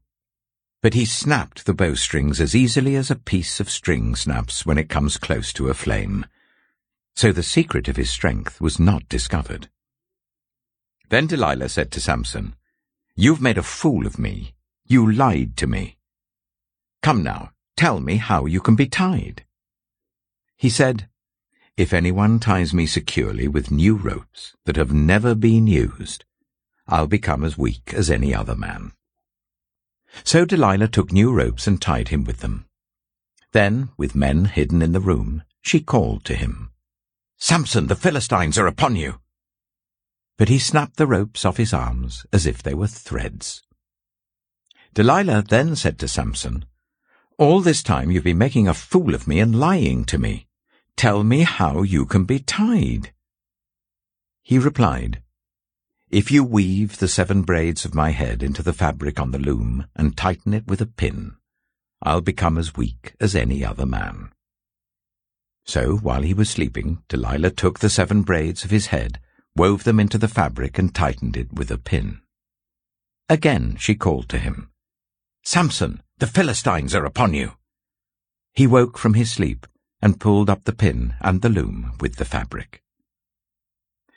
But 0.82 0.94
he 0.94 1.04
snapped 1.04 1.66
the 1.66 1.74
bowstrings 1.74 2.40
as 2.40 2.54
easily 2.56 2.96
as 2.96 3.10
a 3.10 3.16
piece 3.16 3.60
of 3.60 3.70
string 3.70 4.16
snaps 4.16 4.66
when 4.66 4.78
it 4.78 4.88
comes 4.88 5.18
close 5.18 5.52
to 5.54 5.68
a 5.68 5.74
flame. 5.74 6.26
So 7.14 7.32
the 7.32 7.42
secret 7.42 7.86
of 7.86 7.96
his 7.96 8.10
strength 8.10 8.60
was 8.60 8.80
not 8.80 9.08
discovered. 9.08 9.68
Then 11.08 11.28
Delilah 11.28 11.68
said 11.68 11.92
to 11.92 12.00
Samson, 12.00 12.56
You've 13.14 13.40
made 13.40 13.58
a 13.58 13.62
fool 13.62 14.06
of 14.06 14.18
me. 14.18 14.54
You 14.84 15.10
lied 15.10 15.56
to 15.58 15.66
me. 15.66 15.96
Come 17.02 17.22
now, 17.22 17.52
tell 17.76 18.00
me 18.00 18.16
how 18.16 18.46
you 18.46 18.60
can 18.60 18.74
be 18.74 18.86
tied. 18.86 19.44
He 20.56 20.70
said, 20.70 21.08
If 21.76 21.92
anyone 21.92 22.40
ties 22.40 22.72
me 22.72 22.86
securely 22.86 23.46
with 23.46 23.70
new 23.70 23.96
ropes 23.96 24.56
that 24.64 24.76
have 24.76 24.92
never 24.92 25.34
been 25.34 25.66
used, 25.66 26.24
I'll 26.88 27.06
become 27.06 27.44
as 27.44 27.58
weak 27.58 27.92
as 27.94 28.10
any 28.10 28.34
other 28.34 28.56
man. 28.56 28.92
So 30.24 30.44
Delilah 30.44 30.88
took 30.88 31.12
new 31.12 31.32
ropes 31.32 31.66
and 31.66 31.80
tied 31.80 32.08
him 32.08 32.24
with 32.24 32.38
them. 32.38 32.66
Then, 33.52 33.90
with 33.96 34.14
men 34.14 34.46
hidden 34.46 34.82
in 34.82 34.92
the 34.92 35.00
room, 35.00 35.42
she 35.60 35.80
called 35.80 36.24
to 36.24 36.34
him, 36.34 36.70
Samson, 37.38 37.86
the 37.86 37.96
Philistines 37.96 38.56
are 38.56 38.66
upon 38.66 38.96
you! 38.96 39.20
But 40.38 40.48
he 40.48 40.58
snapped 40.58 40.96
the 40.96 41.06
ropes 41.06 41.44
off 41.44 41.56
his 41.56 41.74
arms 41.74 42.24
as 42.32 42.46
if 42.46 42.62
they 42.62 42.74
were 42.74 42.86
threads. 42.86 43.62
Delilah 44.94 45.42
then 45.42 45.76
said 45.76 45.98
to 45.98 46.08
Samson, 46.08 46.64
All 47.38 47.60
this 47.60 47.82
time 47.82 48.10
you've 48.10 48.24
been 48.24 48.38
making 48.38 48.66
a 48.66 48.72
fool 48.72 49.14
of 49.14 49.28
me 49.28 49.40
and 49.40 49.58
lying 49.58 50.04
to 50.06 50.16
me. 50.16 50.46
Tell 50.96 51.22
me 51.22 51.42
how 51.42 51.82
you 51.82 52.06
can 52.06 52.24
be 52.24 52.38
tied. 52.38 53.12
He 54.42 54.58
replied, 54.58 55.22
if 56.08 56.30
you 56.30 56.44
weave 56.44 56.98
the 56.98 57.08
seven 57.08 57.42
braids 57.42 57.84
of 57.84 57.94
my 57.94 58.10
head 58.10 58.42
into 58.42 58.62
the 58.62 58.72
fabric 58.72 59.20
on 59.20 59.32
the 59.32 59.38
loom 59.38 59.86
and 59.94 60.16
tighten 60.16 60.54
it 60.54 60.66
with 60.66 60.80
a 60.80 60.86
pin, 60.86 61.36
I'll 62.00 62.22
become 62.22 62.56
as 62.56 62.76
weak 62.76 63.14
as 63.20 63.34
any 63.34 63.64
other 63.64 63.84
man. 63.84 64.30
So, 65.64 65.96
while 65.96 66.22
he 66.22 66.32
was 66.32 66.48
sleeping, 66.48 67.02
Delilah 67.08 67.50
took 67.50 67.80
the 67.80 67.90
seven 67.90 68.22
braids 68.22 68.64
of 68.64 68.70
his 68.70 68.86
head, 68.86 69.20
wove 69.56 69.84
them 69.84 69.98
into 69.98 70.16
the 70.16 70.28
fabric, 70.28 70.78
and 70.78 70.94
tightened 70.94 71.36
it 71.36 71.52
with 71.52 71.70
a 71.70 71.76
pin. 71.76 72.20
Again 73.28 73.76
she 73.76 73.94
called 73.94 74.28
to 74.28 74.38
him, 74.38 74.70
Samson, 75.42 76.00
the 76.18 76.26
Philistines 76.26 76.94
are 76.94 77.04
upon 77.04 77.34
you. 77.34 77.52
He 78.54 78.66
woke 78.66 78.96
from 78.96 79.14
his 79.14 79.30
sleep 79.30 79.66
and 80.00 80.20
pulled 80.20 80.48
up 80.48 80.64
the 80.64 80.74
pin 80.74 81.14
and 81.20 81.42
the 81.42 81.48
loom 81.48 81.92
with 82.00 82.16
the 82.16 82.24
fabric. 82.24 82.82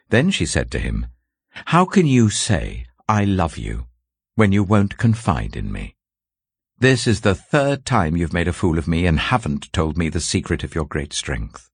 Then 0.09 0.31
she 0.31 0.45
said 0.45 0.71
to 0.71 0.79
him, 0.79 1.07
how 1.65 1.85
can 1.85 2.05
you 2.05 2.29
say, 2.29 2.85
I 3.07 3.25
love 3.25 3.57
you, 3.57 3.87
when 4.35 4.51
you 4.51 4.63
won't 4.63 4.97
confide 4.97 5.55
in 5.55 5.71
me? 5.71 5.95
This 6.77 7.05
is 7.05 7.21
the 7.21 7.35
third 7.35 7.85
time 7.85 8.15
you've 8.15 8.33
made 8.33 8.47
a 8.47 8.53
fool 8.53 8.77
of 8.77 8.87
me 8.87 9.05
and 9.05 9.19
haven't 9.19 9.73
told 9.73 9.97
me 9.97 10.07
the 10.07 10.21
secret 10.21 10.63
of 10.63 10.73
your 10.73 10.85
great 10.85 11.11
strength. 11.11 11.69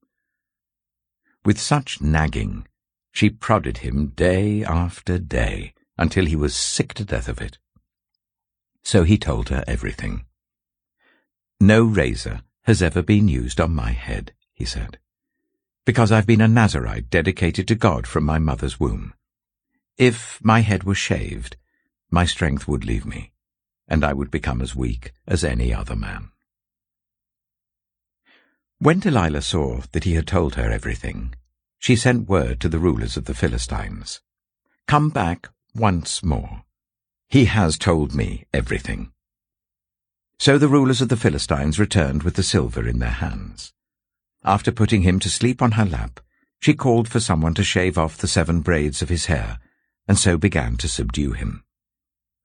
With 1.44 1.60
such 1.60 2.00
nagging, 2.00 2.66
she 3.12 3.30
prodded 3.30 3.78
him 3.78 4.08
day 4.08 4.64
after 4.64 5.18
day 5.18 5.74
until 5.96 6.26
he 6.26 6.34
was 6.34 6.56
sick 6.56 6.92
to 6.94 7.04
death 7.04 7.28
of 7.28 7.40
it. 7.40 7.58
So 8.86 9.02
he 9.02 9.18
told 9.18 9.48
her 9.48 9.64
everything. 9.66 10.26
No 11.58 11.82
razor 11.82 12.42
has 12.66 12.80
ever 12.80 13.02
been 13.02 13.26
used 13.26 13.60
on 13.60 13.74
my 13.74 13.90
head, 13.90 14.32
he 14.52 14.64
said, 14.64 15.00
because 15.84 16.12
I've 16.12 16.24
been 16.24 16.40
a 16.40 16.46
Nazarite 16.46 17.10
dedicated 17.10 17.66
to 17.66 17.74
God 17.74 18.06
from 18.06 18.22
my 18.22 18.38
mother's 18.38 18.78
womb. 18.78 19.12
If 19.98 20.38
my 20.40 20.60
head 20.60 20.84
was 20.84 20.98
shaved, 20.98 21.56
my 22.12 22.26
strength 22.26 22.68
would 22.68 22.84
leave 22.84 23.04
me, 23.04 23.32
and 23.88 24.04
I 24.04 24.12
would 24.12 24.30
become 24.30 24.62
as 24.62 24.76
weak 24.76 25.12
as 25.26 25.42
any 25.42 25.74
other 25.74 25.96
man. 25.96 26.30
When 28.78 29.00
Delilah 29.00 29.42
saw 29.42 29.80
that 29.90 30.04
he 30.04 30.14
had 30.14 30.28
told 30.28 30.54
her 30.54 30.70
everything, 30.70 31.34
she 31.80 31.96
sent 31.96 32.28
word 32.28 32.60
to 32.60 32.68
the 32.68 32.78
rulers 32.78 33.16
of 33.16 33.24
the 33.24 33.34
Philistines, 33.34 34.20
Come 34.86 35.10
back 35.10 35.48
once 35.74 36.22
more. 36.22 36.65
He 37.28 37.46
has 37.46 37.76
told 37.76 38.14
me 38.14 38.46
everything. 38.52 39.12
So 40.38 40.58
the 40.58 40.68
rulers 40.68 41.00
of 41.00 41.08
the 41.08 41.16
Philistines 41.16 41.78
returned 41.78 42.22
with 42.22 42.36
the 42.36 42.42
silver 42.42 42.86
in 42.86 42.98
their 42.98 43.08
hands. 43.08 43.72
After 44.44 44.70
putting 44.70 45.02
him 45.02 45.18
to 45.20 45.30
sleep 45.30 45.60
on 45.60 45.72
her 45.72 45.84
lap, 45.84 46.20
she 46.60 46.74
called 46.74 47.08
for 47.08 47.20
someone 47.20 47.54
to 47.54 47.64
shave 47.64 47.98
off 47.98 48.18
the 48.18 48.28
seven 48.28 48.60
braids 48.60 49.02
of 49.02 49.08
his 49.08 49.26
hair 49.26 49.58
and 50.08 50.18
so 50.18 50.38
began 50.38 50.76
to 50.76 50.88
subdue 50.88 51.32
him. 51.32 51.64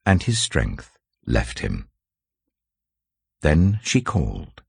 And 0.06 0.24
his 0.24 0.40
strength 0.40 0.98
left 1.26 1.60
him. 1.60 1.88
Then 3.42 3.80
she 3.84 4.02
called, 4.02 4.62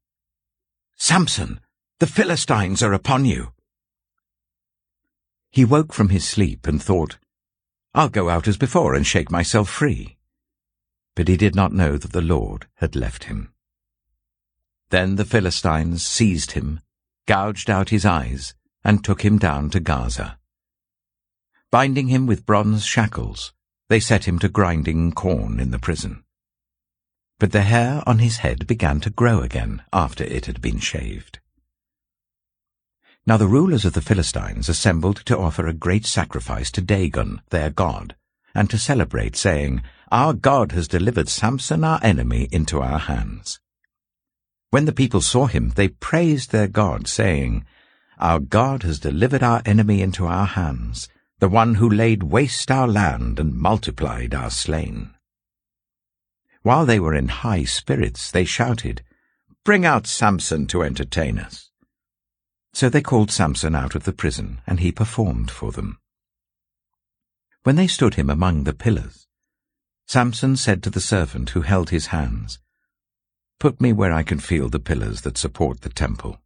Samson, 0.96 1.60
the 2.00 2.06
Philistines 2.06 2.82
are 2.82 2.92
upon 2.92 3.24
you. 3.24 3.52
He 5.50 5.64
woke 5.64 5.92
from 5.92 6.10
his 6.10 6.28
sleep 6.28 6.66
and 6.66 6.82
thought, 6.82 7.18
I'll 7.94 8.08
go 8.08 8.30
out 8.30 8.48
as 8.48 8.56
before 8.56 8.94
and 8.94 9.06
shake 9.06 9.30
myself 9.30 9.68
free. 9.68 10.16
but 11.14 11.28
he 11.28 11.36
did 11.36 11.54
not 11.54 11.72
know 11.72 11.98
that 11.98 12.12
the 12.12 12.22
Lord 12.22 12.66
had 12.76 12.96
left 12.96 13.24
him. 13.24 13.52
Then 14.88 15.16
the 15.16 15.26
Philistines 15.26 16.04
seized 16.04 16.52
him, 16.52 16.80
gouged 17.26 17.68
out 17.68 17.90
his 17.90 18.06
eyes, 18.06 18.54
and 18.82 19.04
took 19.04 19.22
him 19.22 19.38
down 19.38 19.68
to 19.70 19.80
Gaza. 19.80 20.38
Binding 21.70 22.08
him 22.08 22.26
with 22.26 22.46
bronze 22.46 22.84
shackles, 22.84 23.52
they 23.88 24.00
set 24.00 24.26
him 24.26 24.38
to 24.38 24.48
grinding 24.48 25.12
corn 25.12 25.60
in 25.60 25.70
the 25.70 25.78
prison. 25.78 26.24
But 27.38 27.52
the 27.52 27.62
hair 27.62 28.02
on 28.06 28.18
his 28.20 28.38
head 28.38 28.66
began 28.66 29.00
to 29.00 29.10
grow 29.10 29.40
again 29.40 29.82
after 29.92 30.24
it 30.24 30.46
had 30.46 30.62
been 30.62 30.78
shaved. 30.78 31.40
Now 33.24 33.36
the 33.36 33.46
rulers 33.46 33.84
of 33.84 33.92
the 33.92 34.00
Philistines 34.00 34.68
assembled 34.68 35.24
to 35.26 35.38
offer 35.38 35.68
a 35.68 35.72
great 35.72 36.06
sacrifice 36.06 36.72
to 36.72 36.80
Dagon, 36.80 37.40
their 37.50 37.70
god, 37.70 38.16
and 38.52 38.68
to 38.68 38.76
celebrate, 38.76 39.36
saying, 39.36 39.82
Our 40.10 40.32
God 40.32 40.72
has 40.72 40.88
delivered 40.88 41.28
Samson 41.28 41.84
our 41.84 42.00
enemy 42.02 42.48
into 42.50 42.80
our 42.80 42.98
hands. 42.98 43.60
When 44.70 44.86
the 44.86 44.92
people 44.92 45.20
saw 45.20 45.46
him, 45.46 45.70
they 45.76 45.86
praised 45.86 46.50
their 46.50 46.66
God, 46.66 47.06
saying, 47.06 47.64
Our 48.18 48.40
God 48.40 48.82
has 48.82 48.98
delivered 48.98 49.44
our 49.44 49.62
enemy 49.64 50.02
into 50.02 50.26
our 50.26 50.46
hands, 50.46 51.08
the 51.38 51.48
one 51.48 51.76
who 51.76 51.88
laid 51.88 52.24
waste 52.24 52.72
our 52.72 52.88
land 52.88 53.38
and 53.38 53.54
multiplied 53.54 54.34
our 54.34 54.50
slain. 54.50 55.14
While 56.62 56.86
they 56.86 56.98
were 56.98 57.14
in 57.14 57.28
high 57.28 57.64
spirits, 57.64 58.32
they 58.32 58.44
shouted, 58.44 59.02
Bring 59.64 59.86
out 59.86 60.08
Samson 60.08 60.66
to 60.68 60.82
entertain 60.82 61.38
us. 61.38 61.71
So 62.72 62.88
they 62.88 63.02
called 63.02 63.30
Samson 63.30 63.74
out 63.74 63.94
of 63.94 64.04
the 64.04 64.12
prison, 64.12 64.60
and 64.66 64.80
he 64.80 64.92
performed 64.92 65.50
for 65.50 65.72
them. 65.72 65.98
When 67.64 67.76
they 67.76 67.86
stood 67.86 68.14
him 68.14 68.28
among 68.30 68.64
the 68.64 68.72
pillars, 68.72 69.26
Samson 70.06 70.56
said 70.56 70.82
to 70.82 70.90
the 70.90 71.00
servant 71.00 71.50
who 71.50 71.62
held 71.62 71.90
his 71.90 72.06
hands, 72.06 72.58
Put 73.60 73.80
me 73.80 73.92
where 73.92 74.12
I 74.12 74.24
can 74.24 74.40
feel 74.40 74.68
the 74.68 74.80
pillars 74.80 75.20
that 75.20 75.38
support 75.38 75.82
the 75.82 75.88
temple, 75.88 76.40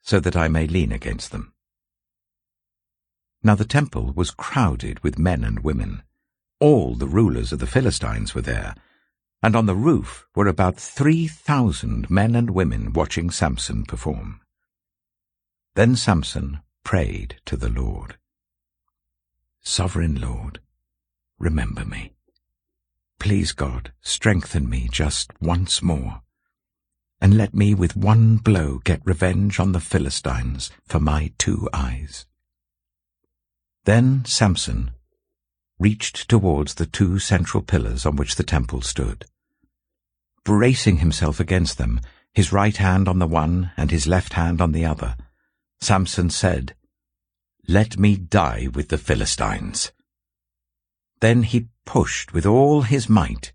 so 0.00 0.20
that 0.20 0.36
I 0.36 0.48
may 0.48 0.66
lean 0.66 0.92
against 0.92 1.32
them. 1.32 1.52
Now 3.42 3.54
the 3.54 3.66
temple 3.66 4.12
was 4.12 4.30
crowded 4.30 5.00
with 5.00 5.18
men 5.18 5.44
and 5.44 5.60
women. 5.60 6.02
All 6.60 6.94
the 6.94 7.06
rulers 7.06 7.52
of 7.52 7.58
the 7.58 7.66
Philistines 7.66 8.34
were 8.34 8.40
there, 8.40 8.74
and 9.42 9.54
on 9.54 9.66
the 9.66 9.74
roof 9.74 10.26
were 10.34 10.46
about 10.46 10.76
three 10.76 11.28
thousand 11.28 12.08
men 12.08 12.34
and 12.34 12.50
women 12.50 12.94
watching 12.94 13.30
Samson 13.30 13.84
perform. 13.84 14.40
Then 15.74 15.96
Samson 15.96 16.60
prayed 16.84 17.40
to 17.46 17.56
the 17.56 17.68
Lord. 17.68 18.16
Sovereign 19.60 20.20
Lord, 20.20 20.60
remember 21.38 21.84
me. 21.84 22.12
Please 23.18 23.50
God, 23.52 23.92
strengthen 24.00 24.68
me 24.68 24.88
just 24.88 25.32
once 25.40 25.82
more, 25.82 26.22
and 27.20 27.36
let 27.36 27.54
me 27.54 27.74
with 27.74 27.96
one 27.96 28.36
blow 28.36 28.78
get 28.84 29.00
revenge 29.04 29.58
on 29.58 29.72
the 29.72 29.80
Philistines 29.80 30.70
for 30.86 31.00
my 31.00 31.32
two 31.38 31.68
eyes. 31.72 32.26
Then 33.84 34.24
Samson 34.26 34.92
reached 35.80 36.28
towards 36.28 36.74
the 36.74 36.86
two 36.86 37.18
central 37.18 37.62
pillars 37.62 38.06
on 38.06 38.14
which 38.14 38.36
the 38.36 38.44
temple 38.44 38.80
stood. 38.80 39.24
Bracing 40.44 40.98
himself 40.98 41.40
against 41.40 41.78
them, 41.78 42.00
his 42.32 42.52
right 42.52 42.76
hand 42.76 43.08
on 43.08 43.18
the 43.18 43.26
one 43.26 43.72
and 43.76 43.90
his 43.90 44.06
left 44.06 44.34
hand 44.34 44.60
on 44.60 44.72
the 44.72 44.84
other, 44.84 45.16
Samson 45.84 46.30
said, 46.30 46.74
Let 47.68 47.98
me 47.98 48.16
die 48.16 48.68
with 48.72 48.88
the 48.88 48.96
Philistines. 48.96 49.92
Then 51.20 51.42
he 51.42 51.68
pushed 51.84 52.32
with 52.32 52.46
all 52.46 52.82
his 52.82 53.10
might, 53.10 53.52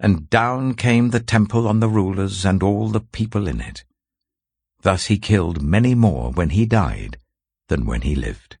and 0.00 0.28
down 0.28 0.74
came 0.74 1.10
the 1.10 1.20
temple 1.20 1.68
on 1.68 1.78
the 1.78 1.88
rulers 1.88 2.44
and 2.44 2.60
all 2.60 2.88
the 2.88 3.00
people 3.00 3.46
in 3.46 3.60
it. 3.60 3.84
Thus 4.82 5.06
he 5.06 5.16
killed 5.16 5.62
many 5.62 5.94
more 5.94 6.32
when 6.32 6.50
he 6.50 6.66
died 6.66 7.18
than 7.68 7.86
when 7.86 8.00
he 8.00 8.16
lived. 8.16 8.56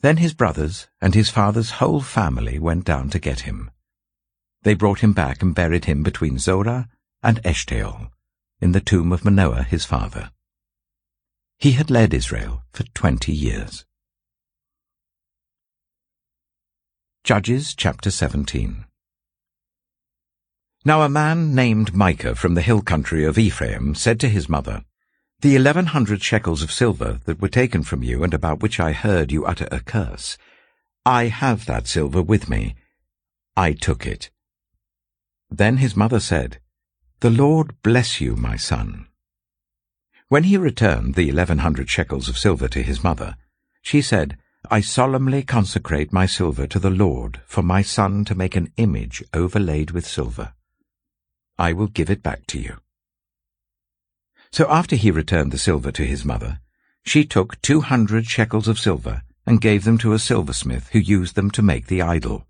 Then 0.00 0.16
his 0.16 0.32
brothers 0.32 0.88
and 1.02 1.14
his 1.14 1.28
father's 1.28 1.72
whole 1.72 2.00
family 2.00 2.58
went 2.58 2.86
down 2.86 3.10
to 3.10 3.18
get 3.18 3.40
him. 3.40 3.70
They 4.62 4.72
brought 4.72 5.00
him 5.00 5.12
back 5.12 5.42
and 5.42 5.54
buried 5.54 5.84
him 5.84 6.02
between 6.02 6.38
Zorah 6.38 6.88
and 7.22 7.42
Eshtaol, 7.44 8.10
in 8.62 8.72
the 8.72 8.80
tomb 8.80 9.12
of 9.12 9.22
Manoah 9.22 9.64
his 9.64 9.84
father. 9.84 10.30
He 11.60 11.72
had 11.72 11.90
led 11.90 12.14
Israel 12.14 12.62
for 12.72 12.84
twenty 12.94 13.34
years. 13.34 13.84
Judges 17.22 17.74
chapter 17.74 18.10
17 18.10 18.86
Now 20.86 21.02
a 21.02 21.10
man 21.10 21.54
named 21.54 21.94
Micah 21.94 22.34
from 22.34 22.54
the 22.54 22.62
hill 22.62 22.80
country 22.80 23.26
of 23.26 23.36
Ephraim 23.36 23.94
said 23.94 24.18
to 24.20 24.30
his 24.30 24.48
mother, 24.48 24.84
The 25.40 25.54
eleven 25.54 25.84
hundred 25.88 26.22
shekels 26.22 26.62
of 26.62 26.72
silver 26.72 27.20
that 27.26 27.42
were 27.42 27.48
taken 27.50 27.82
from 27.82 28.02
you 28.02 28.24
and 28.24 28.32
about 28.32 28.62
which 28.62 28.80
I 28.80 28.92
heard 28.92 29.30
you 29.30 29.44
utter 29.44 29.68
a 29.70 29.80
curse, 29.80 30.38
I 31.04 31.24
have 31.26 31.66
that 31.66 31.86
silver 31.86 32.22
with 32.22 32.48
me. 32.48 32.74
I 33.54 33.74
took 33.74 34.06
it. 34.06 34.30
Then 35.50 35.76
his 35.76 35.94
mother 35.94 36.20
said, 36.20 36.58
The 37.20 37.28
Lord 37.28 37.82
bless 37.82 38.18
you, 38.18 38.34
my 38.34 38.56
son. 38.56 39.09
When 40.30 40.44
he 40.44 40.56
returned 40.56 41.16
the 41.16 41.28
eleven 41.28 41.58
hundred 41.58 41.90
shekels 41.90 42.28
of 42.28 42.38
silver 42.38 42.68
to 42.68 42.84
his 42.84 43.02
mother, 43.02 43.34
she 43.82 44.00
said, 44.00 44.38
I 44.70 44.80
solemnly 44.80 45.42
consecrate 45.42 46.12
my 46.12 46.26
silver 46.26 46.68
to 46.68 46.78
the 46.78 46.88
Lord 46.88 47.40
for 47.46 47.64
my 47.64 47.82
son 47.82 48.24
to 48.26 48.36
make 48.36 48.54
an 48.54 48.72
image 48.76 49.24
overlaid 49.34 49.90
with 49.90 50.06
silver. 50.06 50.52
I 51.58 51.72
will 51.72 51.88
give 51.88 52.10
it 52.10 52.22
back 52.22 52.46
to 52.46 52.60
you. 52.60 52.76
So 54.52 54.70
after 54.70 54.94
he 54.94 55.10
returned 55.10 55.50
the 55.50 55.58
silver 55.58 55.90
to 55.90 56.06
his 56.06 56.24
mother, 56.24 56.60
she 57.04 57.24
took 57.24 57.60
two 57.60 57.80
hundred 57.80 58.26
shekels 58.26 58.68
of 58.68 58.78
silver 58.78 59.24
and 59.44 59.60
gave 59.60 59.82
them 59.82 59.98
to 59.98 60.12
a 60.12 60.20
silversmith 60.20 60.90
who 60.90 61.00
used 61.00 61.34
them 61.34 61.50
to 61.50 61.60
make 61.60 61.88
the 61.88 62.02
idol, 62.02 62.46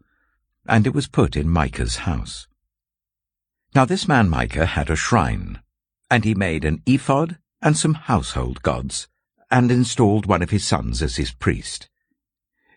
and 0.66 0.86
it 0.86 0.92
was 0.92 1.08
put 1.08 1.34
in 1.34 1.48
Micah's 1.48 1.96
house. 2.04 2.46
Now 3.74 3.86
this 3.86 4.06
man 4.06 4.28
Micah 4.28 4.66
had 4.66 4.90
a 4.90 4.96
shrine, 4.96 5.62
and 6.10 6.24
he 6.24 6.34
made 6.34 6.66
an 6.66 6.82
ephod 6.84 7.38
and 7.62 7.76
some 7.76 7.94
household 7.94 8.62
gods, 8.62 9.08
and 9.50 9.70
installed 9.70 10.26
one 10.26 10.42
of 10.42 10.50
his 10.50 10.64
sons 10.64 11.02
as 11.02 11.16
his 11.16 11.32
priest. 11.32 11.88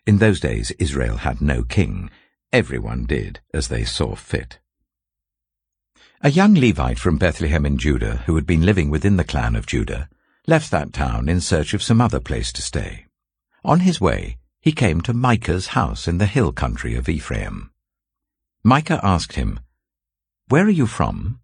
In 0.06 0.18
those 0.18 0.40
days 0.40 0.70
Israel 0.72 1.18
had 1.18 1.40
no 1.40 1.62
king. 1.62 2.10
Everyone 2.52 3.04
did 3.04 3.40
as 3.52 3.68
they 3.68 3.84
saw 3.84 4.14
fit. 4.14 4.58
A 6.20 6.30
young 6.30 6.54
Levite 6.54 6.98
from 6.98 7.18
Bethlehem 7.18 7.66
in 7.66 7.78
Judah, 7.78 8.22
who 8.26 8.34
had 8.34 8.46
been 8.46 8.64
living 8.64 8.90
within 8.90 9.16
the 9.16 9.24
clan 9.24 9.56
of 9.56 9.66
Judah, 9.66 10.08
left 10.46 10.70
that 10.70 10.92
town 10.92 11.28
in 11.28 11.40
search 11.40 11.74
of 11.74 11.82
some 11.82 12.00
other 12.00 12.20
place 12.20 12.52
to 12.52 12.62
stay. 12.62 13.06
On 13.64 13.80
his 13.80 14.00
way, 14.00 14.38
he 14.60 14.72
came 14.72 15.00
to 15.02 15.12
Micah's 15.12 15.68
house 15.68 16.06
in 16.06 16.18
the 16.18 16.26
hill 16.26 16.52
country 16.52 16.94
of 16.94 17.08
Ephraim. 17.08 17.70
Micah 18.62 19.00
asked 19.02 19.34
him, 19.34 19.60
Where 20.48 20.64
are 20.64 20.70
you 20.70 20.86
from? 20.86 21.40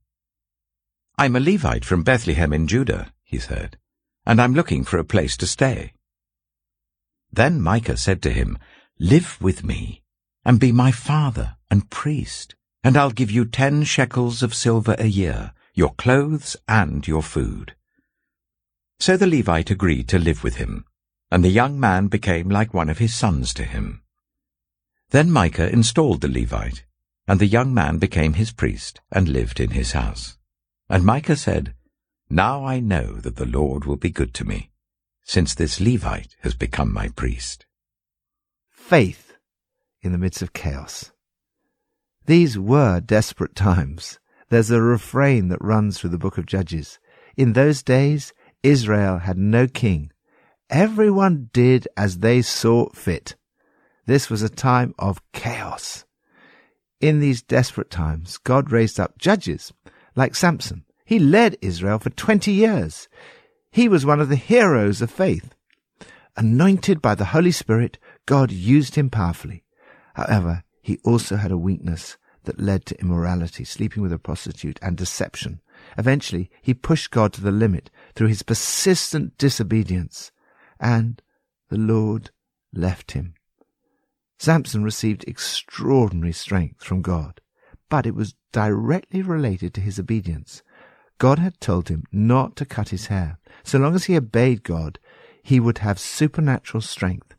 I'm 1.18 1.36
a 1.36 1.40
Levite 1.40 1.84
from 1.84 2.02
Bethlehem 2.02 2.52
in 2.52 2.66
Judah, 2.66 3.12
he 3.30 3.38
said, 3.38 3.78
and 4.26 4.42
I'm 4.42 4.54
looking 4.54 4.82
for 4.82 4.98
a 4.98 5.04
place 5.04 5.36
to 5.36 5.46
stay. 5.46 5.92
Then 7.32 7.60
Micah 7.60 7.96
said 7.96 8.20
to 8.22 8.32
him, 8.32 8.58
Live 8.98 9.40
with 9.40 9.62
me, 9.62 10.02
and 10.44 10.58
be 10.58 10.72
my 10.72 10.90
father 10.90 11.56
and 11.70 11.88
priest, 11.90 12.56
and 12.82 12.96
I'll 12.96 13.12
give 13.12 13.30
you 13.30 13.44
ten 13.44 13.84
shekels 13.84 14.42
of 14.42 14.52
silver 14.52 14.96
a 14.98 15.06
year, 15.06 15.52
your 15.74 15.94
clothes 15.94 16.56
and 16.66 17.06
your 17.06 17.22
food. 17.22 17.76
So 18.98 19.16
the 19.16 19.28
Levite 19.28 19.70
agreed 19.70 20.08
to 20.08 20.18
live 20.18 20.42
with 20.42 20.56
him, 20.56 20.84
and 21.30 21.44
the 21.44 21.50
young 21.50 21.78
man 21.78 22.08
became 22.08 22.48
like 22.48 22.74
one 22.74 22.90
of 22.90 22.98
his 22.98 23.14
sons 23.14 23.54
to 23.54 23.64
him. 23.64 24.02
Then 25.10 25.30
Micah 25.30 25.72
installed 25.72 26.20
the 26.20 26.28
Levite, 26.28 26.84
and 27.28 27.38
the 27.38 27.46
young 27.46 27.72
man 27.72 27.98
became 27.98 28.32
his 28.32 28.50
priest 28.50 29.00
and 29.12 29.28
lived 29.28 29.60
in 29.60 29.70
his 29.70 29.92
house. 29.92 30.36
And 30.88 31.04
Micah 31.04 31.36
said, 31.36 31.74
now 32.30 32.64
I 32.64 32.78
know 32.78 33.14
that 33.14 33.36
the 33.36 33.46
Lord 33.46 33.84
will 33.84 33.96
be 33.96 34.10
good 34.10 34.32
to 34.34 34.44
me, 34.44 34.70
since 35.24 35.54
this 35.54 35.80
Levite 35.80 36.36
has 36.42 36.54
become 36.54 36.92
my 36.92 37.08
priest. 37.08 37.66
Faith 38.70 39.32
in 40.00 40.12
the 40.12 40.18
midst 40.18 40.40
of 40.40 40.52
chaos. 40.52 41.10
These 42.26 42.58
were 42.58 43.00
desperate 43.00 43.56
times. 43.56 44.20
There's 44.48 44.70
a 44.70 44.80
refrain 44.80 45.48
that 45.48 45.62
runs 45.62 45.98
through 45.98 46.10
the 46.10 46.18
book 46.18 46.38
of 46.38 46.46
Judges. 46.46 47.00
In 47.36 47.52
those 47.52 47.82
days, 47.82 48.32
Israel 48.62 49.18
had 49.18 49.36
no 49.36 49.66
king. 49.66 50.12
Everyone 50.68 51.50
did 51.52 51.88
as 51.96 52.18
they 52.18 52.42
saw 52.42 52.88
fit. 52.90 53.34
This 54.06 54.30
was 54.30 54.42
a 54.42 54.48
time 54.48 54.94
of 54.98 55.20
chaos. 55.32 56.04
In 57.00 57.18
these 57.18 57.42
desperate 57.42 57.90
times, 57.90 58.38
God 58.38 58.70
raised 58.70 59.00
up 59.00 59.18
judges 59.18 59.72
like 60.14 60.34
Samson 60.34 60.84
he 61.10 61.18
led 61.18 61.56
Israel 61.60 61.98
for 61.98 62.10
20 62.10 62.52
years. 62.52 63.08
He 63.72 63.88
was 63.88 64.06
one 64.06 64.20
of 64.20 64.28
the 64.28 64.36
heroes 64.36 65.02
of 65.02 65.10
faith. 65.10 65.56
Anointed 66.36 67.02
by 67.02 67.16
the 67.16 67.32
Holy 67.34 67.50
Spirit, 67.50 67.98
God 68.26 68.52
used 68.52 68.94
him 68.94 69.10
powerfully. 69.10 69.64
However, 70.14 70.62
he 70.80 71.00
also 71.02 71.34
had 71.34 71.50
a 71.50 71.58
weakness 71.58 72.16
that 72.44 72.60
led 72.60 72.86
to 72.86 73.00
immorality, 73.00 73.64
sleeping 73.64 74.04
with 74.04 74.12
a 74.12 74.20
prostitute, 74.20 74.78
and 74.80 74.96
deception. 74.96 75.60
Eventually, 75.98 76.48
he 76.62 76.74
pushed 76.74 77.10
God 77.10 77.32
to 77.32 77.40
the 77.40 77.50
limit 77.50 77.90
through 78.14 78.28
his 78.28 78.44
persistent 78.44 79.36
disobedience, 79.36 80.30
and 80.78 81.20
the 81.70 81.78
Lord 81.78 82.30
left 82.72 83.10
him. 83.12 83.34
Samson 84.38 84.84
received 84.84 85.24
extraordinary 85.26 86.32
strength 86.32 86.84
from 86.84 87.02
God, 87.02 87.40
but 87.88 88.06
it 88.06 88.14
was 88.14 88.36
directly 88.52 89.22
related 89.22 89.74
to 89.74 89.80
his 89.80 89.98
obedience. 89.98 90.62
God 91.20 91.38
had 91.38 91.60
told 91.60 91.90
him 91.90 92.04
not 92.10 92.56
to 92.56 92.64
cut 92.64 92.88
his 92.88 93.06
hair. 93.08 93.38
So 93.62 93.78
long 93.78 93.94
as 93.94 94.06
he 94.06 94.16
obeyed 94.16 94.62
God, 94.62 94.98
he 95.42 95.60
would 95.60 95.78
have 95.78 95.98
supernatural 95.98 96.80
strength. 96.80 97.34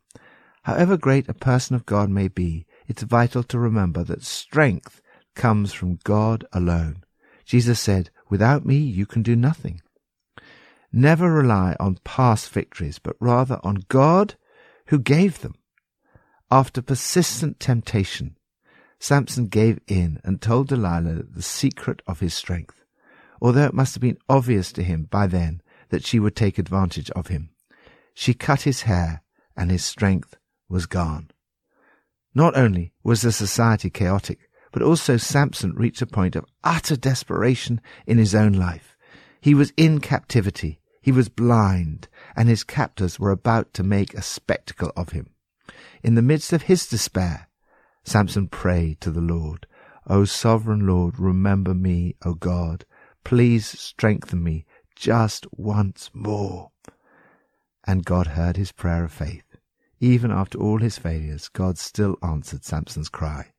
However 0.63 0.97
great 0.97 1.27
a 1.27 1.33
person 1.33 1.75
of 1.75 1.87
God 1.87 2.07
may 2.11 2.27
be, 2.27 2.67
it's 2.87 3.01
vital 3.01 3.41
to 3.41 3.57
remember 3.57 4.03
that 4.03 4.23
strength 4.23 5.01
comes 5.35 5.73
from 5.73 5.97
God 6.03 6.45
alone. 6.53 7.03
Jesus 7.43 7.79
said, 7.79 8.11
Without 8.29 8.67
me 8.67 8.77
you 8.77 9.07
can 9.07 9.23
do 9.23 9.35
nothing. 9.35 9.81
Never 10.93 11.31
rely 11.31 11.75
on 11.79 11.97
past 12.03 12.51
victories, 12.51 12.99
but 12.99 13.15
rather 13.19 13.59
on 13.63 13.85
God 13.89 14.35
who 14.87 14.99
gave 14.99 15.39
them. 15.39 15.55
After 16.51 16.83
persistent 16.83 17.59
temptation, 17.59 18.37
Samson 18.99 19.47
gave 19.47 19.79
in 19.87 20.19
and 20.23 20.39
told 20.39 20.67
Delilah 20.67 21.23
the 21.23 21.41
secret 21.41 22.03
of 22.05 22.19
his 22.19 22.35
strength, 22.35 22.80
although 23.41 23.65
it 23.65 23.73
must 23.73 23.95
have 23.95 24.01
been 24.01 24.17
obvious 24.29 24.71
to 24.71 24.83
him 24.83 25.07
by 25.09 25.27
then 25.27 25.61
that 25.89 26.05
she 26.05 26.19
would 26.19 26.35
take 26.35 26.57
advantage 26.57 27.09
of 27.11 27.27
him. 27.27 27.49
She 28.13 28.33
cut 28.33 28.61
his 28.61 28.83
hair, 28.83 29.23
and 29.57 29.71
his 29.71 29.83
strength 29.83 30.35
was 30.69 30.85
gone. 30.85 31.31
Not 32.33 32.55
only 32.55 32.93
was 33.03 33.21
the 33.21 33.31
society 33.31 33.89
chaotic, 33.89 34.49
but 34.71 34.81
also 34.81 35.17
Samson 35.17 35.73
reached 35.73 36.01
a 36.01 36.05
point 36.05 36.35
of 36.35 36.45
utter 36.63 36.95
desperation 36.95 37.81
in 38.05 38.17
his 38.17 38.33
own 38.33 38.53
life. 38.53 38.95
He 39.41 39.53
was 39.53 39.73
in 39.75 39.99
captivity, 39.99 40.79
he 41.01 41.11
was 41.11 41.29
blind, 41.29 42.07
and 42.35 42.47
his 42.47 42.63
captors 42.63 43.19
were 43.19 43.31
about 43.31 43.73
to 43.73 43.83
make 43.83 44.13
a 44.13 44.21
spectacle 44.21 44.91
of 44.95 45.09
him. 45.09 45.31
In 46.03 46.15
the 46.15 46.21
midst 46.21 46.53
of 46.53 46.63
his 46.63 46.87
despair, 46.87 47.49
Samson 48.03 48.47
prayed 48.47 49.01
to 49.01 49.11
the 49.11 49.21
Lord, 49.21 49.67
O 50.07 50.25
sovereign 50.25 50.87
Lord, 50.87 51.19
remember 51.19 51.73
me, 51.73 52.15
O 52.23 52.33
God. 52.33 52.85
Please 53.23 53.65
strengthen 53.65 54.43
me 54.43 54.65
just 54.95 55.45
once 55.51 56.09
more. 56.13 56.71
And 57.85 58.05
God 58.05 58.27
heard 58.27 58.57
his 58.57 58.71
prayer 58.71 59.03
of 59.03 59.11
faith. 59.11 59.57
Even 59.99 60.31
after 60.31 60.57
all 60.57 60.79
his 60.79 60.97
failures, 60.97 61.49
God 61.49 61.77
still 61.77 62.17
answered 62.23 62.63
Samson's 62.63 63.09
cry. 63.09 63.51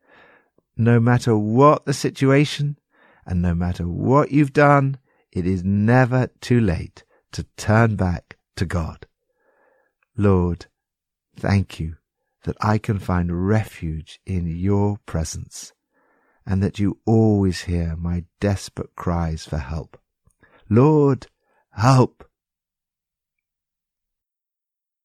No 0.76 0.98
matter 0.98 1.36
what 1.36 1.84
the 1.84 1.92
situation, 1.92 2.78
and 3.24 3.40
no 3.40 3.54
matter 3.54 3.86
what 3.86 4.32
you've 4.32 4.52
done, 4.52 4.98
it 5.30 5.46
is 5.46 5.64
never 5.64 6.28
too 6.40 6.60
late 6.60 7.04
to 7.32 7.44
turn 7.56 7.96
back 7.96 8.36
to 8.56 8.66
God. 8.66 9.06
Lord, 10.16 10.66
thank 11.36 11.78
you 11.78 11.96
that 12.44 12.56
I 12.60 12.78
can 12.78 12.98
find 12.98 13.46
refuge 13.46 14.20
in 14.26 14.46
your 14.46 14.98
presence 15.06 15.72
and 16.46 16.62
that 16.62 16.78
you 16.78 16.98
always 17.06 17.62
hear 17.62 17.96
my 17.96 18.24
desperate 18.40 18.94
cries 18.96 19.44
for 19.44 19.58
help. 19.58 19.98
Lord, 20.68 21.26
help! 21.72 22.24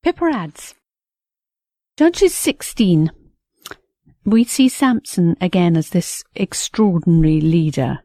Pippa 0.04 0.26
adds, 0.26 0.76
Judges 1.98 2.36
16. 2.36 3.12
We 4.24 4.44
see 4.44 4.70
Samson 4.70 5.36
again 5.42 5.76
as 5.76 5.90
this 5.90 6.24
extraordinary 6.36 7.42
leader. 7.42 8.00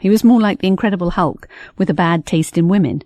He 0.00 0.08
was 0.08 0.24
more 0.24 0.40
like 0.40 0.60
the 0.60 0.68
Incredible 0.68 1.10
Hulk, 1.10 1.48
with 1.76 1.90
a 1.90 1.94
bad 1.94 2.24
taste 2.24 2.56
in 2.56 2.68
women. 2.68 3.02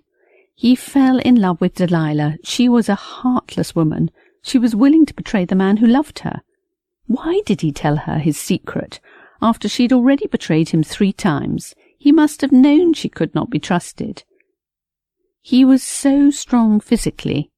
He 0.53 0.75
fell 0.75 1.17
in 1.19 1.35
love 1.35 1.59
with 1.59 1.75
Delilah. 1.75 2.37
She 2.43 2.69
was 2.69 2.87
a 2.87 2.95
heartless 2.95 3.75
woman. 3.75 4.11
She 4.43 4.57
was 4.57 4.75
willing 4.75 5.05
to 5.07 5.13
betray 5.13 5.43
the 5.43 5.55
man 5.55 5.77
who 5.77 5.87
loved 5.87 6.19
her. 6.19 6.41
Why 7.07 7.41
did 7.45 7.61
he 7.61 7.71
tell 7.71 7.97
her 7.97 8.19
his 8.19 8.37
secret? 8.37 8.99
After 9.41 9.67
she'd 9.67 9.93
already 9.93 10.27
betrayed 10.27 10.69
him 10.69 10.83
three 10.83 11.13
times, 11.13 11.75
he 11.97 12.11
must 12.11 12.41
have 12.41 12.51
known 12.51 12.93
she 12.93 13.09
could 13.09 13.33
not 13.35 13.49
be 13.49 13.59
trusted. 13.59 14.23
He 15.41 15.63
was 15.63 15.83
so 15.83 16.31
strong 16.31 16.79
physically 16.79 17.51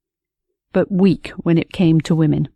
but 0.77 0.91
weak 0.91 1.29
when 1.37 1.57
it 1.57 1.73
came 1.73 1.99
to 2.01 2.13
women. 2.13 2.47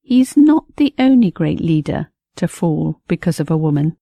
He's 0.00 0.38
not 0.38 0.64
the 0.78 0.94
only 0.98 1.30
great 1.30 1.60
leader 1.60 2.10
to 2.36 2.48
fall 2.48 3.02
because 3.08 3.38
of 3.40 3.50
a 3.50 3.58
woman. 3.58 3.90